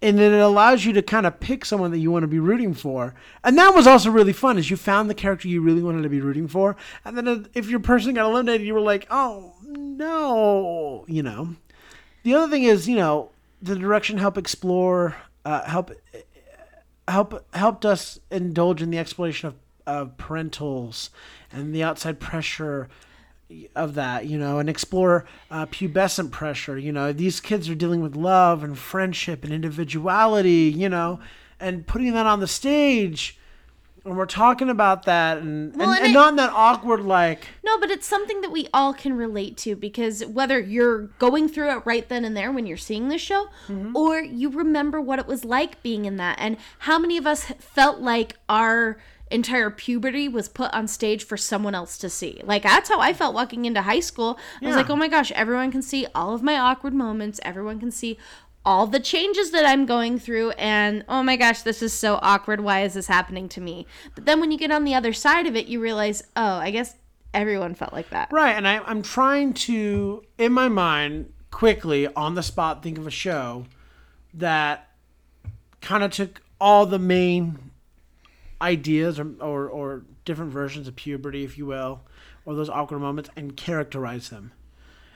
[0.02, 2.38] and then it allows you to kind of pick someone that you want to be
[2.38, 3.14] rooting for.
[3.44, 6.08] And that was also really fun, is you found the character you really wanted to
[6.08, 11.04] be rooting for, and then if your person got eliminated, you were like, oh no,
[11.08, 11.56] you know.
[12.22, 13.30] The other thing is, you know,
[13.62, 15.92] the direction help explore, uh, help,
[17.10, 19.54] help helped us indulge in the exploration of,
[19.86, 21.10] of parentals
[21.52, 22.88] and the outside pressure
[23.74, 26.78] of that, you know, and explore uh, pubescent pressure.
[26.78, 31.20] You know, these kids are dealing with love and friendship and individuality, you know,
[31.58, 33.38] and putting that on the stage.
[34.04, 37.00] And we're talking about that, and, Well, and, and and I- not in that awkward,
[37.00, 41.48] like, no but it's something that we all can relate to because whether you're going
[41.48, 43.96] through it right then and there when you're seeing the show mm-hmm.
[43.96, 47.44] or you remember what it was like being in that and how many of us
[47.58, 48.98] felt like our
[49.30, 52.40] entire puberty was put on stage for someone else to see.
[52.44, 54.38] Like that's how i felt walking into high school.
[54.60, 57.38] I was like oh my gosh everyone can see all of my awkward moments.
[57.44, 58.18] Everyone can see
[58.64, 62.60] all the changes that I'm going through, and oh my gosh, this is so awkward.
[62.60, 63.86] Why is this happening to me?
[64.14, 66.70] But then when you get on the other side of it, you realize, oh, I
[66.70, 66.94] guess
[67.32, 68.30] everyone felt like that.
[68.30, 73.06] Right, and I, I'm trying to, in my mind, quickly on the spot, think of
[73.06, 73.66] a show
[74.34, 74.88] that
[75.80, 77.70] kind of took all the main
[78.60, 82.02] ideas or, or, or different versions of puberty, if you will,
[82.44, 84.52] or those awkward moments, and characterized them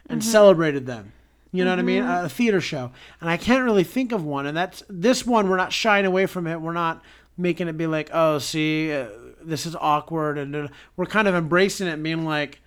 [0.08, 0.30] and mm-hmm.
[0.30, 1.12] celebrated them.
[1.54, 2.02] You know what I mean?
[2.02, 2.90] A theater show,
[3.20, 4.46] and I can't really think of one.
[4.46, 5.48] And that's this one.
[5.48, 6.60] We're not shying away from it.
[6.60, 7.00] We're not
[7.38, 9.06] making it be like, oh, see, uh,
[9.42, 12.60] this is awkward, and uh, we're kind of embracing it, being like,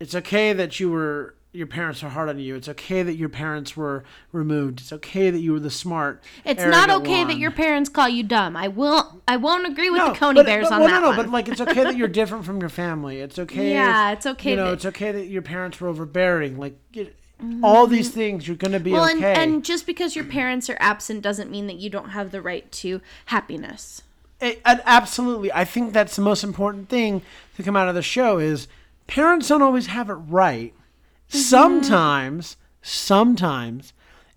[0.00, 2.54] it's okay that you were your parents are hard on you.
[2.56, 4.80] It's okay that your parents were removed.
[4.80, 6.22] It's okay that you were the smart.
[6.46, 8.56] It's not okay that your parents call you dumb.
[8.56, 9.20] I will.
[9.28, 11.06] I won't agree with No, the Coney but- Bears but- on well, that no, no,
[11.08, 11.16] one.
[11.16, 13.18] but like it's okay that you're different from your family.
[13.18, 13.72] It's okay.
[13.72, 16.58] Yeah, if, it's okay You know, that- it's okay that your parents were overbearing.
[16.58, 17.14] Like it,
[17.62, 17.94] all mm-hmm.
[17.94, 19.42] these things, you're gonna be well, and, okay.
[19.42, 22.70] and just because your parents are absent doesn't mean that you don't have the right
[22.72, 24.02] to happiness.
[24.40, 27.22] A- and absolutely, I think that's the most important thing
[27.56, 28.68] to come out of the show is
[29.06, 30.72] parents don't always have it right.
[30.72, 31.38] Mm-hmm.
[31.38, 33.92] Sometimes, sometimes,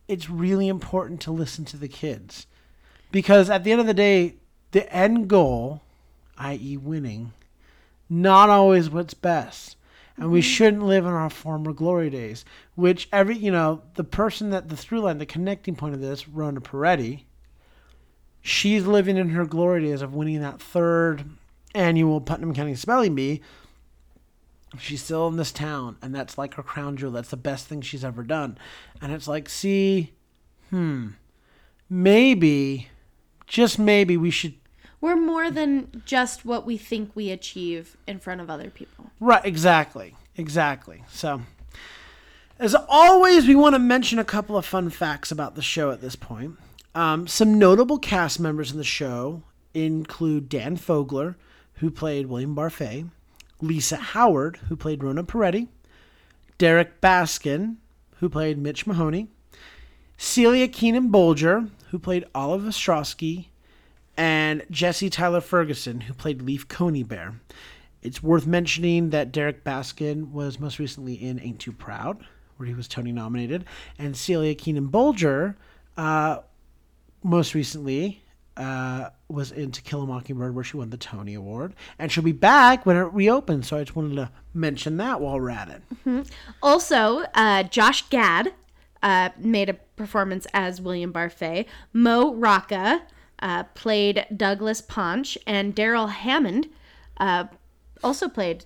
[0.08, 2.48] it's really important to listen to the kids,
[3.12, 4.36] because at the end of the day,
[4.72, 5.82] the end goal,
[6.38, 7.34] i.e., winning,
[8.10, 9.76] not always what's best.
[10.18, 14.50] And we shouldn't live in our former glory days, which every, you know, the person
[14.52, 17.24] that the through line, the connecting point of this, Rona Peretti,
[18.42, 21.26] she's living in her glory days of winning that third
[21.74, 23.42] annual Putnam County Spelling Bee.
[24.80, 27.12] She's still in this town, and that's like her crown jewel.
[27.12, 28.58] That's the best thing she's ever done.
[29.02, 30.14] And it's like, see,
[30.70, 31.10] hmm,
[31.90, 32.90] maybe,
[33.48, 34.54] just maybe we should.
[35.06, 39.12] We're more than just what we think we achieve in front of other people.
[39.20, 41.04] Right, exactly, exactly.
[41.12, 41.44] So,
[42.58, 46.02] as always, we want to mention a couple of fun facts about the show at
[46.02, 46.58] this point.
[46.96, 49.44] Um, some notable cast members in the show
[49.76, 51.36] include Dan Fogler,
[51.76, 53.08] who played William Barfée,
[53.62, 55.68] Lisa Howard, who played Rona Peretti,
[56.58, 57.76] Derrick Baskin,
[58.22, 59.28] who played Mitch Mahoney,
[60.18, 63.50] Celia Keenan Bolger, who played Olive Ostrovsky,
[64.18, 67.36] and Jesse Tyler Ferguson, who played Leaf Coneybear.
[68.02, 72.24] It's worth mentioning that Derrick Baskin was most recently in Ain't Too Proud,
[72.58, 73.66] where he was Tony nominated,
[73.98, 75.56] and Celia Keenan Bolger,
[75.98, 76.40] uh,
[77.24, 78.22] most recently,
[78.58, 82.24] uh, was in To Kill a Mockingbird, where she won the Tony Award, and she'll
[82.24, 83.68] be back when it reopens.
[83.68, 86.32] So I just wanted to mention that while we're at it.
[86.62, 88.54] Also, uh, Josh Gad
[89.04, 91.66] uh, made a performance as William Barfée.
[91.92, 93.02] Mo Rocca
[93.40, 96.68] uh, played Douglas Panch, and Darrell Hammond
[97.18, 97.46] uh,
[98.04, 98.66] also played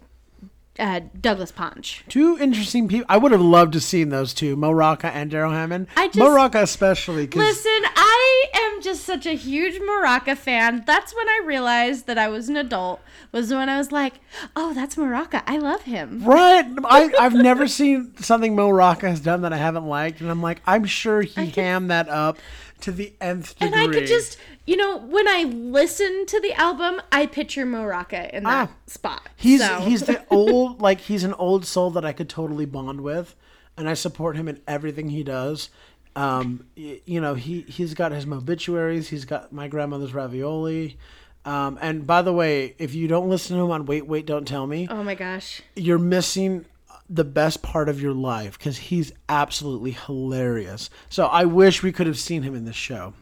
[0.78, 2.04] uh, Douglas Panch.
[2.08, 3.06] Two interesting people.
[3.10, 5.88] I would have loved to seen those two, Mo Rocca and Darrell Hammond.
[5.98, 10.36] I just- Mo Rocca especially because Listen, I am just such a huge Mo Rocca
[10.38, 10.84] fan.
[10.86, 13.02] That's when I realized that I was an adult.
[13.32, 14.16] Was when I was like,
[14.56, 15.44] "Oh, that's Mo Rocca.
[15.46, 16.66] I love him." Right.
[16.86, 20.22] I, I've never seen something Mo Rocca has done that I haven't liked.
[20.22, 22.40] And I'm like, I'm sure he hammed that up
[22.82, 23.68] to the nth degree.
[23.68, 24.38] And I could just,
[24.70, 28.74] you know, when I listen to the album, I picture Mo Rocca in that Ah.
[28.86, 29.22] spot.
[29.36, 33.02] He's So- he's the old like he's an old soul that I could totally bond
[33.02, 33.36] with,
[33.78, 35.70] and I support him in everything he does.
[36.16, 39.10] Um, you know, he he's got his obituaries.
[39.10, 40.98] He's got my grandmother's ravioli.
[41.46, 44.48] Um, and by the way, if you don't listen to him on Wait Wait Don't
[44.48, 45.62] Tell Me, Oh my gosh.
[45.76, 46.66] you're missing
[47.10, 50.90] the best part of your life because he's absolutely hilarious.
[51.10, 53.14] So I wish we could have seen him in this show.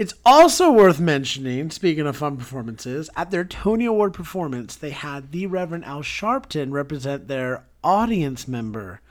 [0.00, 5.30] It's also worth mentioning, speaking of fun performances, at their Tony Award performance, they had
[5.30, 9.02] the Reverend Al Sharpton represent their audience member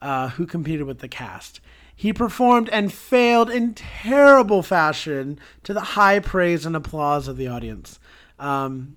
[0.00, 1.60] uh, who competed with the cast.
[1.94, 7.48] He performed and failed in terrible fashion to the high praise and applause of the
[7.48, 8.00] audience.
[8.38, 8.96] Um,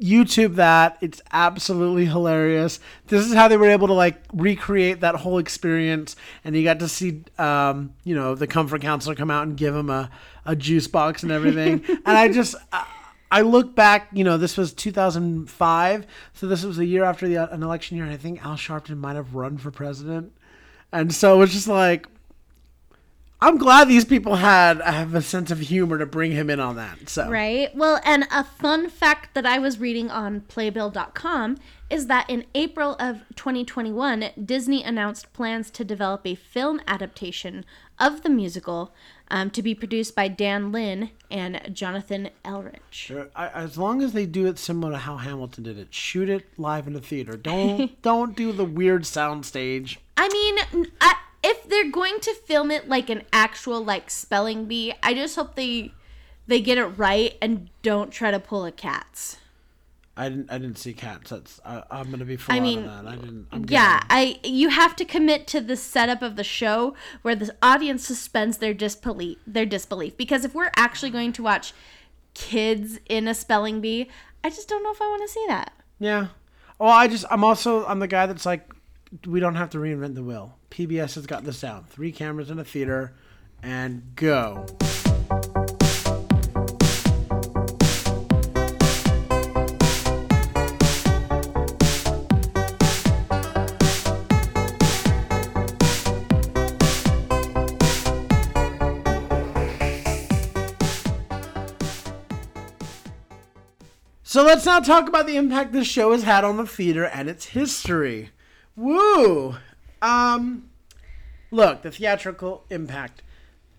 [0.00, 0.96] YouTube that.
[1.00, 2.78] It's absolutely hilarious.
[3.08, 6.16] This is how they were able to like recreate that whole experience.
[6.44, 9.74] And you got to see, um, you know, the comfort counselor come out and give
[9.74, 10.10] him a,
[10.46, 11.84] a juice box and everything.
[11.88, 12.86] and I just, I,
[13.30, 16.06] I look back, you know, this was 2005.
[16.34, 18.06] So this was a year after the, an election year.
[18.06, 20.32] And I think Al Sharpton might have run for president.
[20.92, 22.06] And so it was just like,
[23.40, 26.74] I'm glad these people had have a sense of humor to bring him in on
[26.76, 27.08] that.
[27.08, 27.74] So Right?
[27.74, 32.96] Well, and a fun fact that I was reading on Playbill.com is that in April
[32.98, 37.64] of 2021, Disney announced plans to develop a film adaptation
[37.98, 38.92] of the musical
[39.30, 43.28] um, to be produced by Dan Lin and Jonathan Eirich.
[43.36, 46.88] As long as they do it similar to how Hamilton did it, shoot it live
[46.88, 47.36] in a theater.
[47.36, 49.98] Don't don't do the weird soundstage.
[50.16, 54.92] I mean, I, if they're going to film it like an actual like spelling bee,
[55.02, 55.92] I just hope they
[56.46, 59.38] they get it right and don't try to pull a cat's.
[60.16, 61.30] I didn't I didn't see cats.
[61.30, 63.06] That's I, I'm gonna be full I out mean, that.
[63.06, 63.46] I didn't.
[63.52, 64.00] I'm Yeah.
[64.10, 68.58] I you have to commit to the setup of the show where the audience suspends
[68.58, 71.72] their disbelief their disbelief because if we're actually going to watch
[72.34, 74.08] kids in a spelling bee,
[74.42, 75.72] I just don't know if I want to see that.
[76.00, 76.28] Yeah.
[76.78, 78.68] Well, I just I'm also I'm the guy that's like,
[79.26, 80.58] we don't have to reinvent the wheel.
[80.70, 81.88] PBS has got the sound.
[81.88, 83.14] Three cameras in a theater,
[83.62, 84.66] and go.
[104.22, 107.30] So let's now talk about the impact this show has had on the theater and
[107.30, 108.30] its history.
[108.78, 109.56] Woo!
[110.00, 110.70] Um,
[111.50, 113.22] look, the theatrical impact.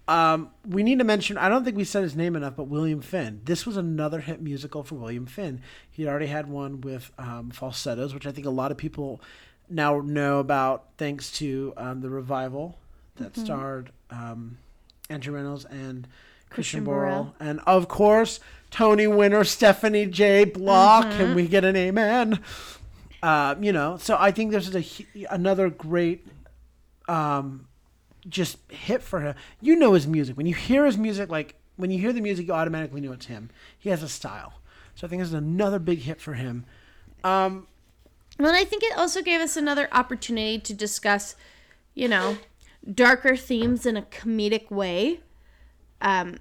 [0.08, 3.00] Um, we need to mention, I don't think we said his name enough, but William
[3.00, 3.42] Finn.
[3.46, 5.62] This was another hit musical for William Finn.
[5.90, 9.22] He already had one with um, falsettos, which I think a lot of people
[9.70, 12.78] now know about thanks to um, the revival
[13.18, 13.46] that Mm-hmm.
[13.46, 14.58] starred um,
[15.10, 16.08] Andrew Rannells and
[16.50, 17.26] Christian, Christian Borle.
[17.26, 17.34] Borle.
[17.40, 18.40] And of course,
[18.72, 20.44] Tony winner Stephanie J.
[20.46, 21.06] Block.
[21.06, 21.18] Mm-hmm.
[21.18, 22.40] Can we get an amen?
[23.22, 26.26] Uh, you know, so I think this is a another great
[27.08, 27.68] um,
[28.28, 29.36] just hit for him.
[29.60, 30.38] You know his music.
[30.38, 33.26] When you hear his music, like when you hear the music, you automatically know it's
[33.26, 33.50] him.
[33.78, 34.54] He has a style.
[34.96, 36.66] So I think this is another big hit for him.
[37.24, 37.68] Um,
[38.38, 41.36] Well, I think it also gave us another opportunity to discuss,
[41.94, 42.38] you know,
[42.94, 45.20] darker themes in a comedic way.
[46.02, 46.38] Um,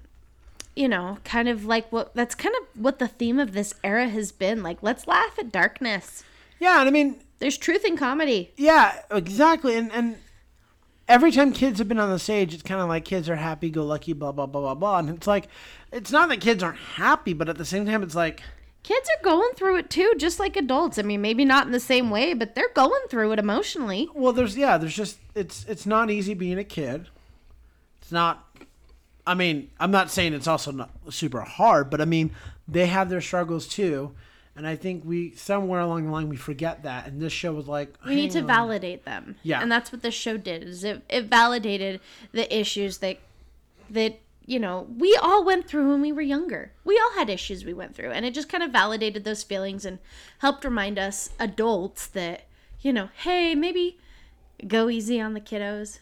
[0.75, 4.07] you know, kind of like what that's kind of what the theme of this era
[4.07, 4.63] has been.
[4.63, 6.23] Like, let's laugh at darkness.
[6.59, 8.51] Yeah, and I mean, There's truth in comedy.
[8.57, 9.75] yeah, exactly.
[9.75, 10.17] And and
[11.07, 13.69] every time kids have been on the stage, it's kind of like kids are happy,
[13.69, 14.99] go lucky, blah blah blah blah blah.
[14.99, 15.47] And it's like,
[15.91, 18.41] it's not that kids aren't happy, but at the same time, it's like,
[18.81, 20.97] Kids are going through it too, just like adults.
[20.97, 24.07] I mean, maybe not in the same way, but they're going through it emotionally.
[24.15, 27.07] well, there's yeah, there's just it's it's not easy being a kid.
[28.01, 28.45] It's not.
[29.27, 32.31] I mean, I'm not saying it's also not super hard, but I mean,
[32.67, 34.15] they have their struggles too.
[34.59, 37.65] And I think we somewhere along the line we forget that, and this show was
[37.69, 38.47] like We need to on.
[38.47, 39.37] validate them.
[39.41, 39.61] Yeah.
[39.61, 40.63] And that's what this show did.
[40.63, 42.01] Is it, it validated
[42.33, 43.19] the issues that
[43.89, 46.73] that you know we all went through when we were younger.
[46.83, 49.85] We all had issues we went through, and it just kind of validated those feelings
[49.85, 49.97] and
[50.39, 52.43] helped remind us adults that
[52.81, 53.97] you know, hey, maybe
[54.67, 55.99] go easy on the kiddos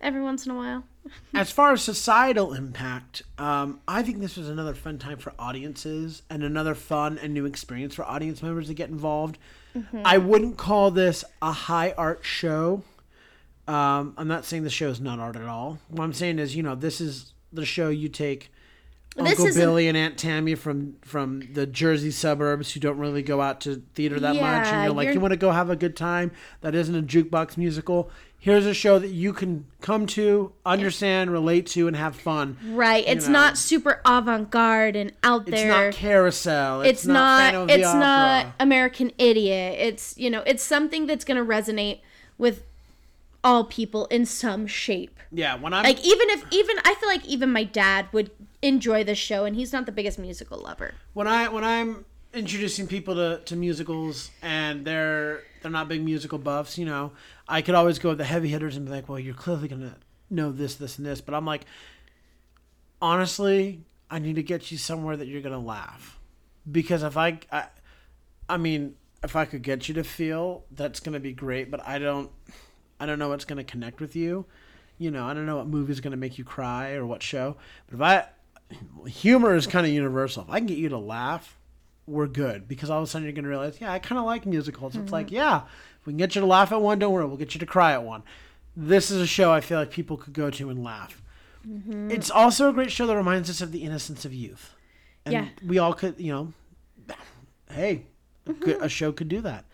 [0.00, 0.84] every once in a while.
[1.34, 6.22] As far as societal impact, um, I think this was another fun time for audiences
[6.30, 9.38] and another fun and new experience for audience members to get involved.
[10.04, 12.82] I wouldn't call this a high art show.
[13.66, 15.78] Um, I'm not saying the show is not art at all.
[15.88, 18.50] What I'm saying is, you know, this is the show you take
[19.16, 23.40] Uncle isn't- Billy and Aunt Tammy from from the Jersey suburbs who don't really go
[23.40, 25.76] out to theater that much, and you're like, you're- you want to go have a
[25.76, 26.30] good time.
[26.60, 28.10] That isn't a jukebox musical.
[28.40, 32.56] Here's a show that you can come to, understand, relate to, and have fun.
[32.64, 33.04] Right.
[33.06, 33.32] It's know.
[33.32, 35.88] not super avant garde and out there.
[35.88, 36.82] It's not Carousel.
[36.82, 41.36] It's, it's not the it's not american idiot it's you know it's something that's going
[41.36, 42.00] to resonate
[42.36, 42.64] with
[43.42, 47.24] all people in some shape Yeah, when I'm like even if even i feel like
[47.26, 48.30] even my dad would
[48.62, 52.86] enjoy this show and he's not the biggest musical lover when I when I'm introducing
[52.86, 57.12] people to, to musicals and they're they're not big musical buffs, you know,
[57.48, 59.96] I could always go with the heavy hitters and be like, well, you're clearly gonna
[60.30, 61.20] know this, this, and this.
[61.20, 61.64] But I'm like,
[63.02, 66.18] honestly, I need to get you somewhere that you're gonna laugh,
[66.70, 67.66] because if I, I,
[68.48, 71.70] I mean, if I could get you to feel, that's gonna be great.
[71.70, 72.30] But I don't,
[73.00, 74.46] I don't know what's gonna connect with you.
[74.98, 77.56] You know, I don't know what movie's gonna make you cry or what show.
[77.90, 80.44] But if I, humor is kind of universal.
[80.44, 81.57] If I can get you to laugh,
[82.08, 84.24] we're good because all of a sudden you're going to realize, yeah, I kind of
[84.24, 84.96] like musicals.
[84.96, 85.36] It's like, mm-hmm.
[85.36, 85.62] yeah,
[86.00, 87.66] if we can get you to laugh at one, don't worry, we'll get you to
[87.66, 88.22] cry at one.
[88.76, 91.20] This is a show I feel like people could go to and laugh.
[91.68, 92.10] Mm-hmm.
[92.10, 94.74] It's also a great show that reminds us of the innocence of youth.
[95.24, 95.48] And Yeah.
[95.66, 96.52] we all could, you know,
[97.70, 98.06] hey,
[98.44, 98.86] good, a mm-hmm.
[98.86, 99.64] show could do that.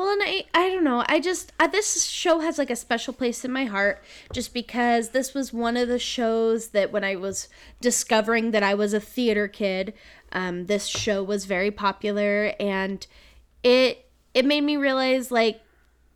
[0.00, 1.04] Well, and I, I don't know.
[1.08, 5.10] I just uh, this show has like a special place in my heart, just because
[5.10, 7.48] this was one of the shows that when I was
[7.82, 9.92] discovering that I was a theater kid,
[10.32, 13.06] um, this show was very popular, and
[13.62, 15.60] it it made me realize like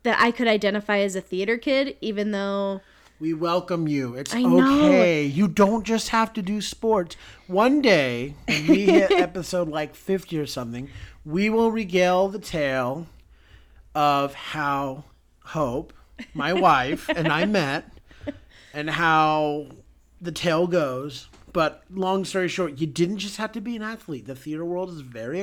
[0.01, 2.81] that I could identify as a theater kid, even though
[3.19, 4.15] We welcome you.
[4.15, 4.87] It's I know.
[4.87, 5.25] okay.
[5.25, 7.17] You don't just have to do sports.
[7.45, 10.89] One day, when we hit episode like 50 or something,
[11.23, 13.05] we will regale the tale
[13.95, 15.05] of how
[15.45, 15.93] Hope,
[16.33, 17.89] my wife, and I met
[18.73, 19.67] and how
[20.21, 21.29] the tale goes.
[21.53, 24.25] But long story short, you didn't just have to be an athlete.
[24.25, 25.39] The theater world is very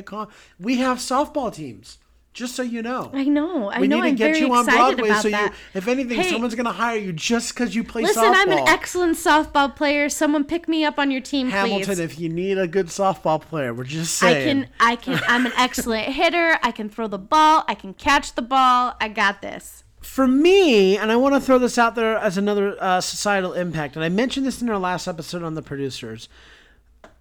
[0.61, 1.99] We have softball teams,
[2.33, 3.11] just so you know.
[3.13, 5.23] I know I we know need to I'm get very you on excited Broadway about
[5.23, 5.51] so that.
[5.53, 8.35] you if anything Hey, someone's going to hire you just cuz you play Listen, softball.
[8.35, 10.09] I'm an excellent softball player.
[10.09, 11.99] Someone pick me up on your team, Hamilton please.
[11.99, 14.67] if you need a good softball player, we're just saying.
[14.81, 16.59] I can, I can, I'm an excellent hitter.
[16.63, 17.65] I can throw the ball.
[17.69, 18.95] I can catch the ball.
[19.01, 19.85] I got this.
[20.01, 23.95] For me, and I want to throw this out there as another uh, societal impact,
[23.95, 26.29] and I mentioned this in our last episode on the producers.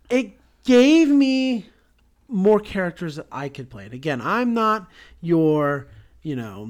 [0.09, 0.31] It
[0.65, 1.67] gave me
[2.31, 3.85] more characters that I could play.
[3.85, 5.87] And again, I'm not your,
[6.21, 6.69] you know,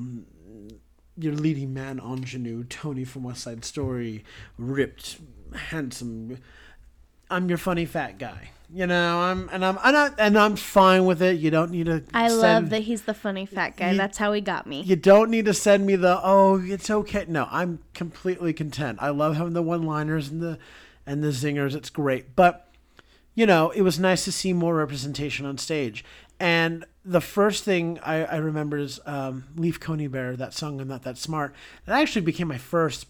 [1.17, 4.23] your leading man ingenue, Tony from West Side Story,
[4.57, 5.19] ripped,
[5.55, 6.37] handsome.
[7.29, 8.49] I'm your funny fat guy.
[8.73, 11.39] You know, I'm and I'm and, I, and I'm fine with it.
[11.39, 12.03] You don't need to.
[12.13, 13.91] I send, love that he's the funny fat guy.
[13.91, 14.81] You- That's how he got me.
[14.81, 17.25] You don't need to send me the oh, it's okay.
[17.27, 18.99] No, I'm completely content.
[19.01, 20.57] I love having the one-liners and the
[21.05, 21.75] and the zingers.
[21.75, 22.70] It's great, but
[23.41, 26.05] you know, it was nice to see more representation on stage.
[26.39, 31.01] And the first thing I, I remember is um, Leaf Coneybear, that song "I'm Not
[31.05, 31.55] That Smart."
[31.87, 33.07] That actually became my first,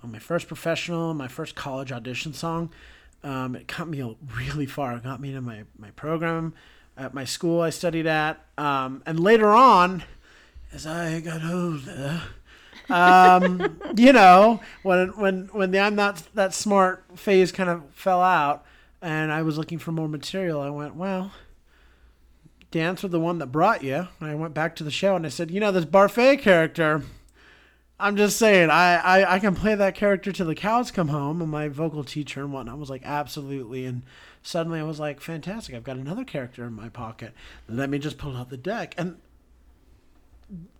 [0.00, 2.70] well, my first professional, my first college audition song.
[3.24, 4.92] Um, it got me really far.
[4.96, 6.54] It got me into my my program
[6.96, 10.04] at my school I studied at, um, and later on,
[10.72, 12.22] as I got older.
[12.88, 18.22] um, you know, when when when the I'm not that smart phase kind of fell
[18.22, 18.64] out,
[19.04, 21.32] and I was looking for more material, I went, well,
[22.70, 24.08] dance with the one that brought you.
[24.18, 27.02] And I went back to the show and I said, you know, this Barfée character.
[28.00, 31.42] I'm just saying, I, I, I can play that character till the cows come home.
[31.42, 33.84] And my vocal teacher and whatnot was like, absolutely.
[33.84, 34.04] And
[34.42, 35.74] suddenly I was like, fantastic.
[35.74, 37.34] I've got another character in my pocket.
[37.68, 38.94] Let me just pull out the deck.
[38.96, 39.18] And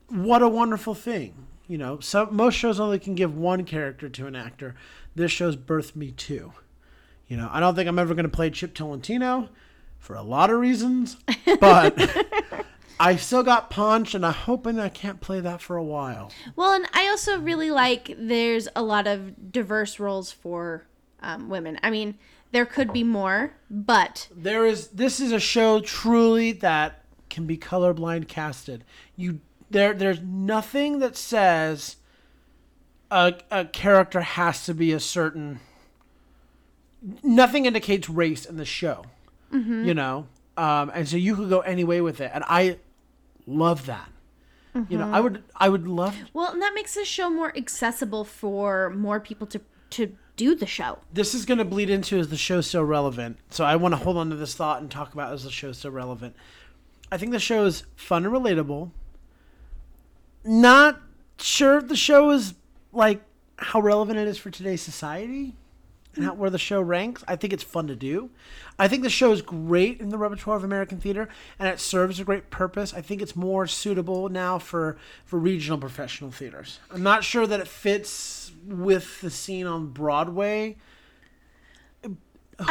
[0.09, 1.47] what a wonderful thing.
[1.69, 4.75] You know, so most shows only can give one character to an actor.
[5.15, 6.55] This show's birthed me two.
[7.29, 9.49] You know, I don't think I'm ever going to play Chip Tolentino
[9.99, 11.17] for a lot of reasons,
[11.61, 11.97] but
[13.01, 16.31] I still got Panch, and I'm hoping I can't play that for a while.
[16.55, 20.87] Well, and I also really like there's a lot of diverse roles for
[21.23, 21.79] um, women.
[21.83, 22.19] I mean,
[22.53, 27.57] there could be more, but There is this is a show truly that can be
[27.59, 28.85] colorblind casted.
[29.17, 31.97] You there there's nothing that says
[33.11, 35.59] a a character has to be a certain
[37.23, 39.05] nothing indicates race in the show.
[39.53, 40.27] You know?
[40.57, 42.31] Um and so you could go any way with it.
[42.35, 42.79] And I
[43.47, 44.09] love that.
[44.89, 48.25] You know, I would I would love well, and that makes the show more accessible
[48.25, 50.99] for more people to to do the show.
[51.13, 53.39] this is going to bleed into is the show so relevant.
[53.51, 55.71] So I want to hold on to this thought and talk about is the show
[55.71, 56.35] so relevant.
[57.13, 58.91] I think the show is fun and relatable.
[60.43, 61.01] Not
[61.39, 62.55] sure if the show is
[62.93, 63.23] like
[63.57, 65.55] how relevant it is for today's society
[66.17, 67.25] and how, where the show ranks.
[67.27, 68.31] I think it's fun to do.
[68.79, 72.21] I think the show is great in the repertoire of American theater and it serves
[72.21, 72.93] a great purpose.
[72.93, 76.81] I think it's more suitable now for for regional professional theaters.
[76.91, 80.77] I'm not sure that it fits with the scene on Broadway.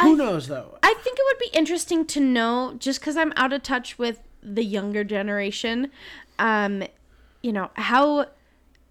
[0.00, 0.78] Who knows though?
[0.82, 4.20] I think it would be interesting to know, just because I'm out of touch with
[4.42, 5.90] the younger generation,
[6.38, 6.84] um,
[7.42, 8.26] you know, how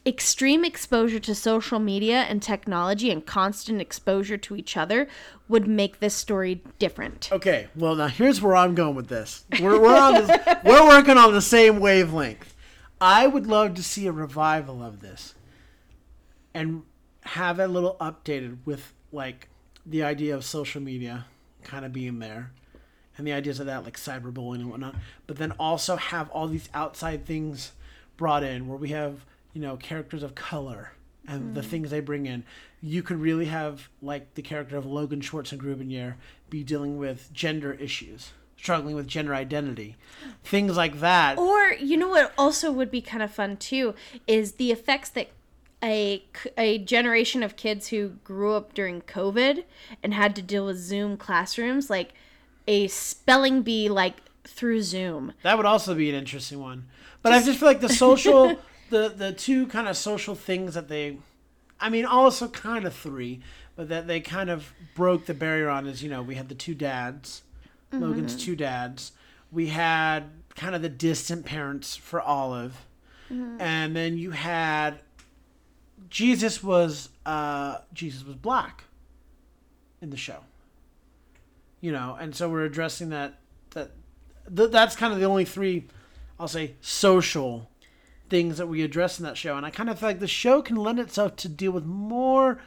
[0.05, 5.07] extreme exposure to social media and technology and constant exposure to each other
[5.47, 7.31] would make this story different.
[7.31, 9.45] Okay, well now here's where I'm going with this.
[9.61, 12.55] We're we're on this, we're working on the same wavelength.
[12.99, 15.35] I would love to see a revival of this,
[16.53, 16.83] and
[17.21, 19.49] have it a little updated with like
[19.85, 21.25] the idea of social media
[21.63, 22.51] kind of being there,
[23.17, 24.95] and the ideas of that like cyberbullying and whatnot.
[25.27, 27.71] But then also have all these outside things
[28.17, 30.93] brought in where we have you know characters of color
[31.27, 31.65] and the mm.
[31.65, 32.43] things they bring in.
[32.81, 36.15] You could really have like the character of Logan Schwarzenegger
[36.49, 39.95] be dealing with gender issues, struggling with gender identity,
[40.43, 41.37] things like that.
[41.37, 43.95] Or you know what also would be kind of fun too
[44.27, 45.29] is the effects that
[45.81, 46.23] a
[46.57, 49.63] a generation of kids who grew up during COVID
[50.01, 52.13] and had to deal with Zoom classrooms like
[52.67, 55.33] a spelling bee like through Zoom.
[55.43, 56.85] That would also be an interesting one.
[57.21, 58.57] But I just feel like the social,
[58.93, 61.17] the the two kind of social things that they,
[61.79, 63.41] I mean, also kind of three,
[63.75, 66.55] but that they kind of broke the barrier on is you know we had the
[66.55, 67.41] two dads,
[67.91, 69.11] Logan's two dads.
[69.51, 70.25] We had
[70.55, 72.85] kind of the distant parents for Olive,
[73.59, 74.99] and then you had
[76.09, 78.83] Jesus was uh, Jesus was black
[80.01, 80.39] in the show.
[81.81, 83.39] You know, and so we're addressing that
[83.71, 83.91] that
[84.55, 85.87] th- that's kind of the only three
[86.39, 87.69] I'll say social
[88.33, 89.57] things that we address in that show.
[89.57, 92.59] And I kind of feel like the show can lend itself to deal with more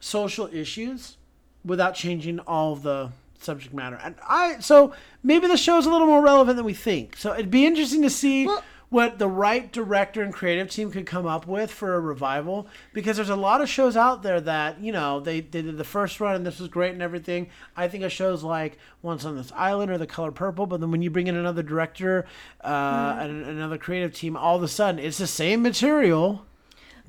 [0.00, 1.16] social issues
[1.64, 4.00] without changing all the subject matter.
[4.02, 7.16] And I so maybe the show's a little more relevant than we think.
[7.16, 11.06] So it'd be interesting to see Well- what the right director and creative team could
[11.06, 14.78] come up with for a revival because there's a lot of shows out there that
[14.80, 17.88] you know they, they did the first run and this was great and everything i
[17.88, 21.00] think of shows like once on this island or the color purple but then when
[21.00, 22.26] you bring in another director
[22.62, 26.44] uh, and another creative team all of a sudden it's the same material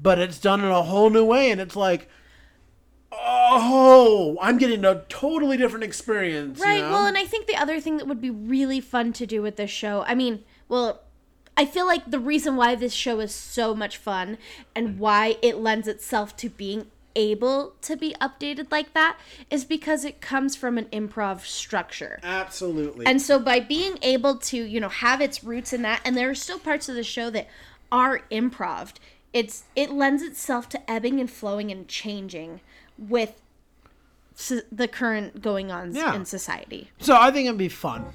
[0.01, 2.07] but it's done in a whole new way and it's like
[3.11, 6.81] oh i'm getting a totally different experience you Right.
[6.81, 6.91] know?
[6.91, 9.55] Well, and I think the other thing that would be really fun to do with
[9.57, 11.01] this show, I mean, well,
[11.55, 14.37] I feel like the reason why this show is so much fun
[14.75, 14.97] and mm.
[14.97, 19.17] why it lends itself to being able to be updated like that
[19.49, 22.19] is because it comes from an improv structure.
[22.23, 23.05] Absolutely.
[23.05, 26.29] And so by being able to, you know, have its roots in that and there
[26.29, 27.47] are still parts of the show that
[27.91, 28.93] are improv,
[29.31, 32.61] it's it lends itself to ebbing and flowing and changing
[32.97, 33.39] with
[34.35, 36.15] so the current going on Yeah.
[36.15, 36.89] in society.
[36.99, 38.05] so I think it'd be fun.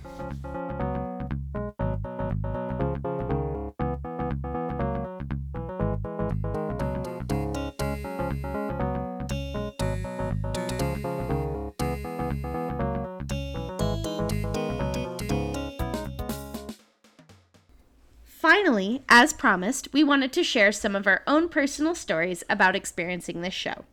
[18.59, 23.41] Finally, as promised, we wanted to share some of our own personal stories about experiencing
[23.41, 23.85] this show.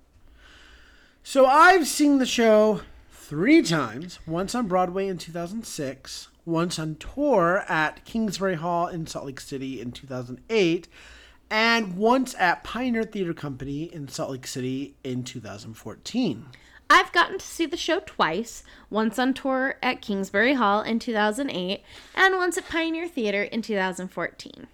[1.21, 4.17] So I've seen the show three times.
[4.25, 9.79] Once on Broadway in 2006, once on tour at Kingsbury Hall in Salt Lake City
[9.79, 10.87] in 2008,
[11.51, 16.47] and once at Pioneer Theater Company in Salt Lake City in 2014.
[16.89, 21.83] I've gotten to see the show twice, once on tour at Kingsbury Hall in 2008
[22.15, 24.67] and once at Pioneer Theater in 2014.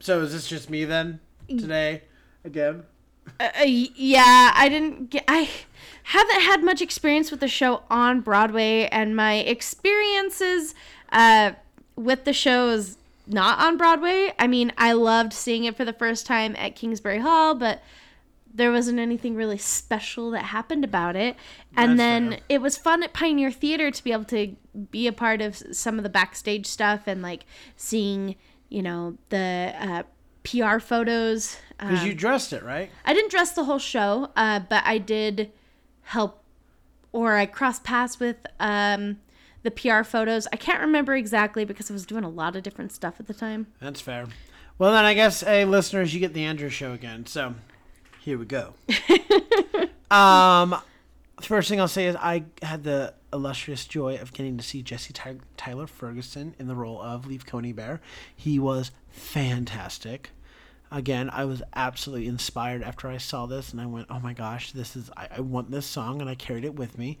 [0.00, 2.02] So is this just me then today
[2.44, 2.82] again?
[3.38, 5.48] Uh, yeah, I didn't get I
[6.02, 10.74] haven't had much experience with the show on Broadway and my experiences
[11.12, 11.52] uh
[11.94, 14.32] with the show is not on Broadway.
[14.40, 17.80] I mean, I loved seeing it for the first time at Kingsbury Hall, but
[18.54, 21.36] there wasn't anything really special that happened about it.
[21.76, 22.40] And That's then fair.
[22.48, 24.56] it was fun at Pioneer Theater to be able to
[24.90, 27.46] be a part of some of the backstage stuff and like
[27.76, 28.36] seeing,
[28.68, 30.02] you know, the uh,
[30.44, 31.56] PR photos.
[31.78, 32.90] Because Um, you dressed it, right?
[33.04, 35.50] I didn't dress the whole show, uh, but I did
[36.02, 36.42] help,
[37.12, 39.18] or I crossed paths with um,
[39.62, 40.46] the PR photos.
[40.52, 43.34] I can't remember exactly because I was doing a lot of different stuff at the
[43.34, 43.68] time.
[43.80, 44.26] That's fair.
[44.78, 47.24] Well, then I guess, hey, listeners, you get the Andrew show again.
[47.26, 47.54] So
[48.22, 48.74] here we go.
[50.10, 50.76] um,
[51.40, 55.12] first thing I'll say is I had the illustrious joy of getting to see Jesse
[55.12, 57.98] Ty- Tyler Ferguson in the role of Leaf Coneybear.
[58.34, 60.30] He was fantastic.
[60.92, 64.70] Again, I was absolutely inspired after I saw this, and I went, "Oh my gosh,
[64.70, 67.18] this is I, I want this song," and I carried it with me.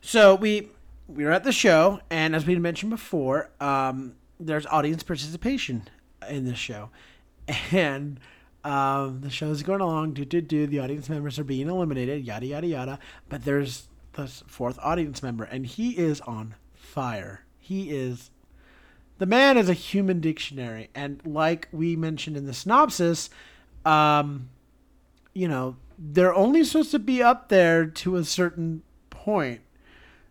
[0.00, 0.68] So we
[1.06, 5.88] we were at the show, and as we had mentioned before, um, there's audience participation
[6.28, 6.90] in this show,
[7.72, 8.20] and
[8.64, 10.12] um, the show's going along.
[10.12, 10.66] Do do do.
[10.66, 12.24] The audience members are being eliminated.
[12.24, 12.98] Yada yada yada.
[13.28, 17.44] But there's the fourth audience member, and he is on fire.
[17.58, 18.30] He is
[19.18, 23.30] the man is a human dictionary, and like we mentioned in the synopsis,
[23.84, 24.48] um,
[25.34, 29.60] you know, they're only supposed to be up there to a certain point.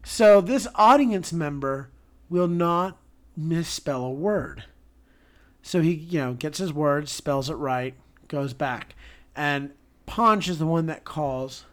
[0.04, 1.90] So this audience member
[2.30, 2.98] will not
[3.38, 4.64] misspell a word.
[5.62, 7.94] So he, you know, gets his words, spells it right,
[8.30, 8.96] goes back.
[9.36, 9.72] And
[10.08, 11.66] Panch is the one that calls,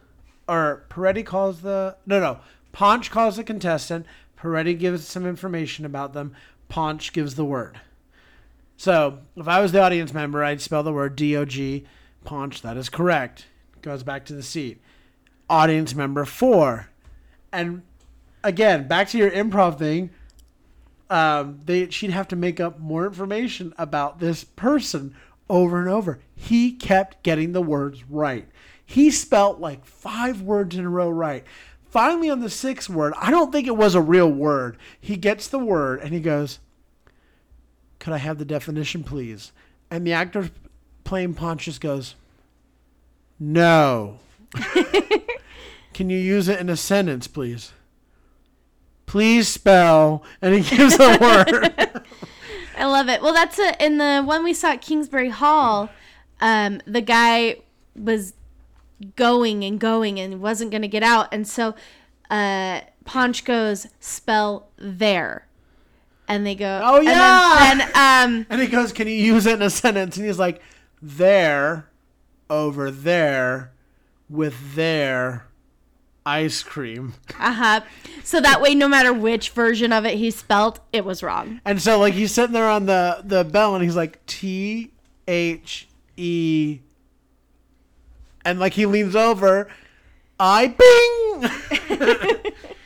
[0.47, 2.39] or Peretti calls the, no, no,
[2.73, 4.05] Panch calls the contestant.
[4.37, 6.35] Peretti gives some information about them.
[6.69, 7.79] Panch gives the word.
[8.75, 11.85] So if I was the audience member, I'd spell the word D O G.
[12.25, 13.47] Panch, that is correct.
[13.81, 14.79] Goes back to the seat.
[15.49, 16.89] Audience member four.
[17.51, 17.81] And
[18.43, 20.11] again, back to your improv thing.
[21.09, 25.15] Um, they she'd have to make up more information about this person
[25.49, 26.19] over and over.
[26.35, 28.47] He kept getting the words right.
[28.85, 31.43] He spelt like five words in a row right.
[31.89, 34.77] Finally, on the sixth word, I don't think it was a real word.
[34.99, 36.59] He gets the word and he goes,
[37.99, 39.51] Could I have the definition, please?
[39.89, 40.49] And the actor
[41.03, 42.15] playing Pontius goes,
[43.39, 44.19] No.
[45.93, 47.71] Can you use it in a sentence, please?
[49.07, 50.23] Please spell.
[50.41, 51.96] And he gives a word.
[52.77, 53.21] I love it.
[53.21, 55.89] Well, that's a, in the one we saw at Kingsbury Hall.
[56.39, 57.57] Um, the guy
[57.95, 58.33] was
[59.15, 61.75] going and going and wasn't going to get out, and so
[62.29, 65.47] uh, Panch goes spell there,
[66.27, 66.81] and they go.
[66.83, 67.57] Oh, and yeah!
[67.59, 70.17] then, then, um, And he goes, Can you use it in a sentence?
[70.17, 70.61] And he's like,
[71.01, 71.89] There,
[72.49, 73.71] over there,
[74.29, 75.46] with their
[76.27, 77.13] ice cream.
[77.39, 77.81] uh huh.
[78.23, 81.61] So that way, no matter which version of it he spelt, it was wrong.
[81.63, 84.91] And so, like, he's sitting there on the, the bell and he's like, T
[85.27, 86.79] H E.
[88.43, 89.69] And, like, he leans over,
[90.39, 92.51] I bing!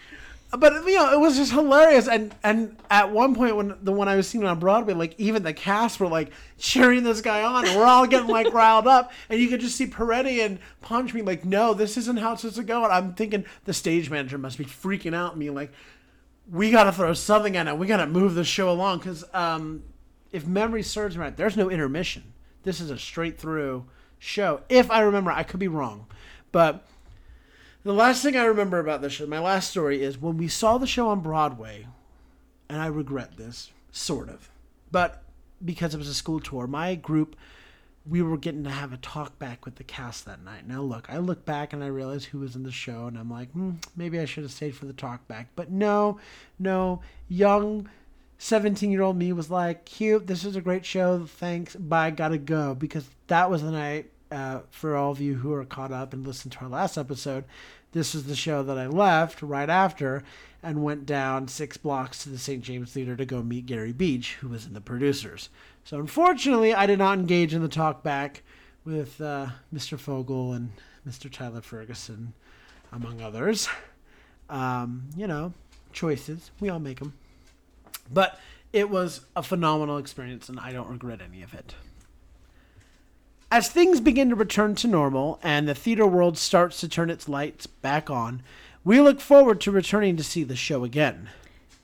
[0.58, 2.08] but you know, it was just hilarious.
[2.08, 5.44] And and at one point, when the one I was seeing on Broadway, like even
[5.44, 9.12] the cast were like cheering this guy on, and we're all getting like riled up.
[9.30, 12.42] And you could just see Peretti and Panch being like, "No, this isn't how it's
[12.42, 15.72] supposed to go." And I'm thinking the stage manager must be freaking out, me like,
[16.52, 17.78] "We got to throw something at it.
[17.78, 19.84] We got to move the show along." Because um,
[20.34, 22.34] if memory serves me right, there's no intermission.
[22.64, 23.86] This is a straight through
[24.20, 24.62] show.
[24.68, 26.08] If I remember, I could be wrong,
[26.52, 26.86] but
[27.84, 30.78] the last thing I remember about this show, my last story is when we saw
[30.78, 31.88] the show on Broadway,
[32.70, 34.50] and I regret this, sort of,
[34.92, 35.24] but
[35.64, 37.36] because it was a school tour, my group,
[38.10, 40.68] we were getting to have a talk back with the cast that night.
[40.68, 43.30] Now, look, I look back and I realize who was in the show, and I'm
[43.30, 45.50] like, hmm, maybe I should have stayed for the talk back.
[45.56, 46.20] But no,
[46.58, 47.90] no, young
[48.40, 52.40] 17 year old me was like, cute, this is a great show, thanks, bye, gotta
[52.40, 52.74] go.
[52.74, 56.26] Because that was the night, uh, for all of you who are caught up and
[56.26, 57.44] listened to our last episode,
[57.92, 60.24] this was the show that I left right after
[60.64, 62.64] and went down six blocks to the St.
[62.64, 65.50] James Theater to go meet Gary Beach, who was in the producers.
[65.84, 68.44] So unfortunately, I did not engage in the talk back
[68.86, 70.00] with uh, Mr.
[70.00, 70.72] Fogel and
[71.08, 71.32] Mr.
[71.32, 72.34] Tyler Ferguson,
[72.92, 73.68] among others.
[74.50, 75.54] Um, you know,
[75.94, 76.52] choices.
[76.60, 77.14] We all make them.
[78.14, 78.40] But
[78.74, 81.76] it was a phenomenal experience, and I don't regret any of it.
[83.54, 87.28] As things begin to return to normal and the theater world starts to turn its
[87.28, 88.44] lights back on,
[88.86, 91.28] we look forward to returning to see the show again.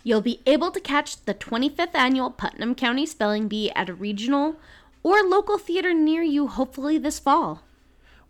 [0.02, 4.56] You'll be able to catch the 25th annual Putnam County Spelling Bee at a regional
[5.04, 7.64] or local theater near you, hopefully this fall.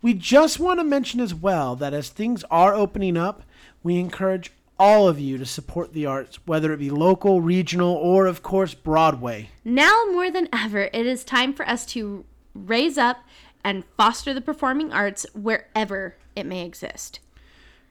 [0.02, 3.44] We just want to mention as well that as things are opening up,
[3.84, 8.26] we encourage all of you to support the arts, whether it be local, regional, or
[8.26, 9.50] of course Broadway.
[9.64, 12.24] Now more than ever, it is time for us to
[12.66, 13.18] raise up
[13.64, 17.20] and foster the performing arts wherever it may exist.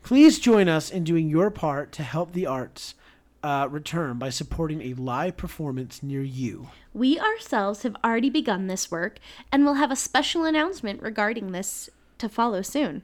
[0.04, 2.96] Please join us in doing your part to help the arts
[3.44, 6.70] uh, return by supporting a live performance near you.
[6.94, 9.20] We ourselves have already begun this work
[9.52, 13.04] and will have a special announcement regarding this to follow soon.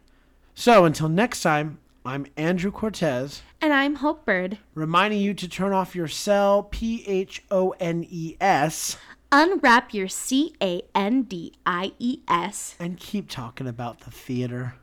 [0.56, 3.42] So until next time, I'm Andrew Cortez.
[3.62, 4.58] And I'm Hope Bird.
[4.76, 8.98] Reminding you to turn off your cell, P H O N E S.
[9.36, 12.76] Unwrap your C A N D I E S.
[12.80, 14.76] And keep talking about the theater.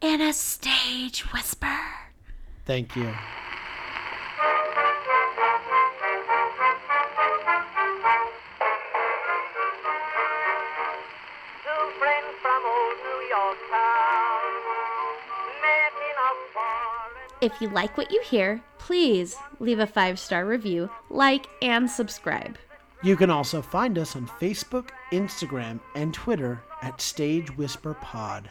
[0.00, 1.78] In a stage whisper.
[2.66, 3.04] Thank you.
[3.04, 3.10] Two
[12.00, 14.52] friends from old New York town
[15.62, 20.44] met in a foreign If you like what you hear, please leave a five star
[20.44, 22.58] review, like, and subscribe.
[23.02, 28.48] You can also find us on Facebook, Instagram, and Twitter at Stage Whisper Pod.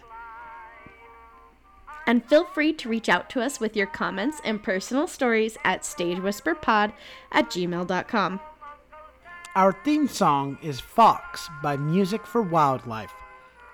[2.05, 5.83] And feel free to reach out to us with your comments and personal stories at
[5.83, 6.91] stagewhisperpod
[7.31, 8.39] at gmail.com.
[9.55, 13.13] Our theme song is Fox by Music for Wildlife.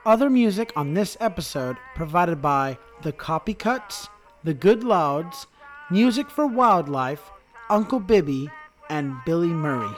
[0.06, 4.08] Other music on this episode provided by The Copycuts,
[4.44, 5.48] The Good Louds,
[5.90, 7.32] Music for Wildlife,
[7.70, 8.50] Uncle Bibby,
[8.90, 9.96] and Billy Murray.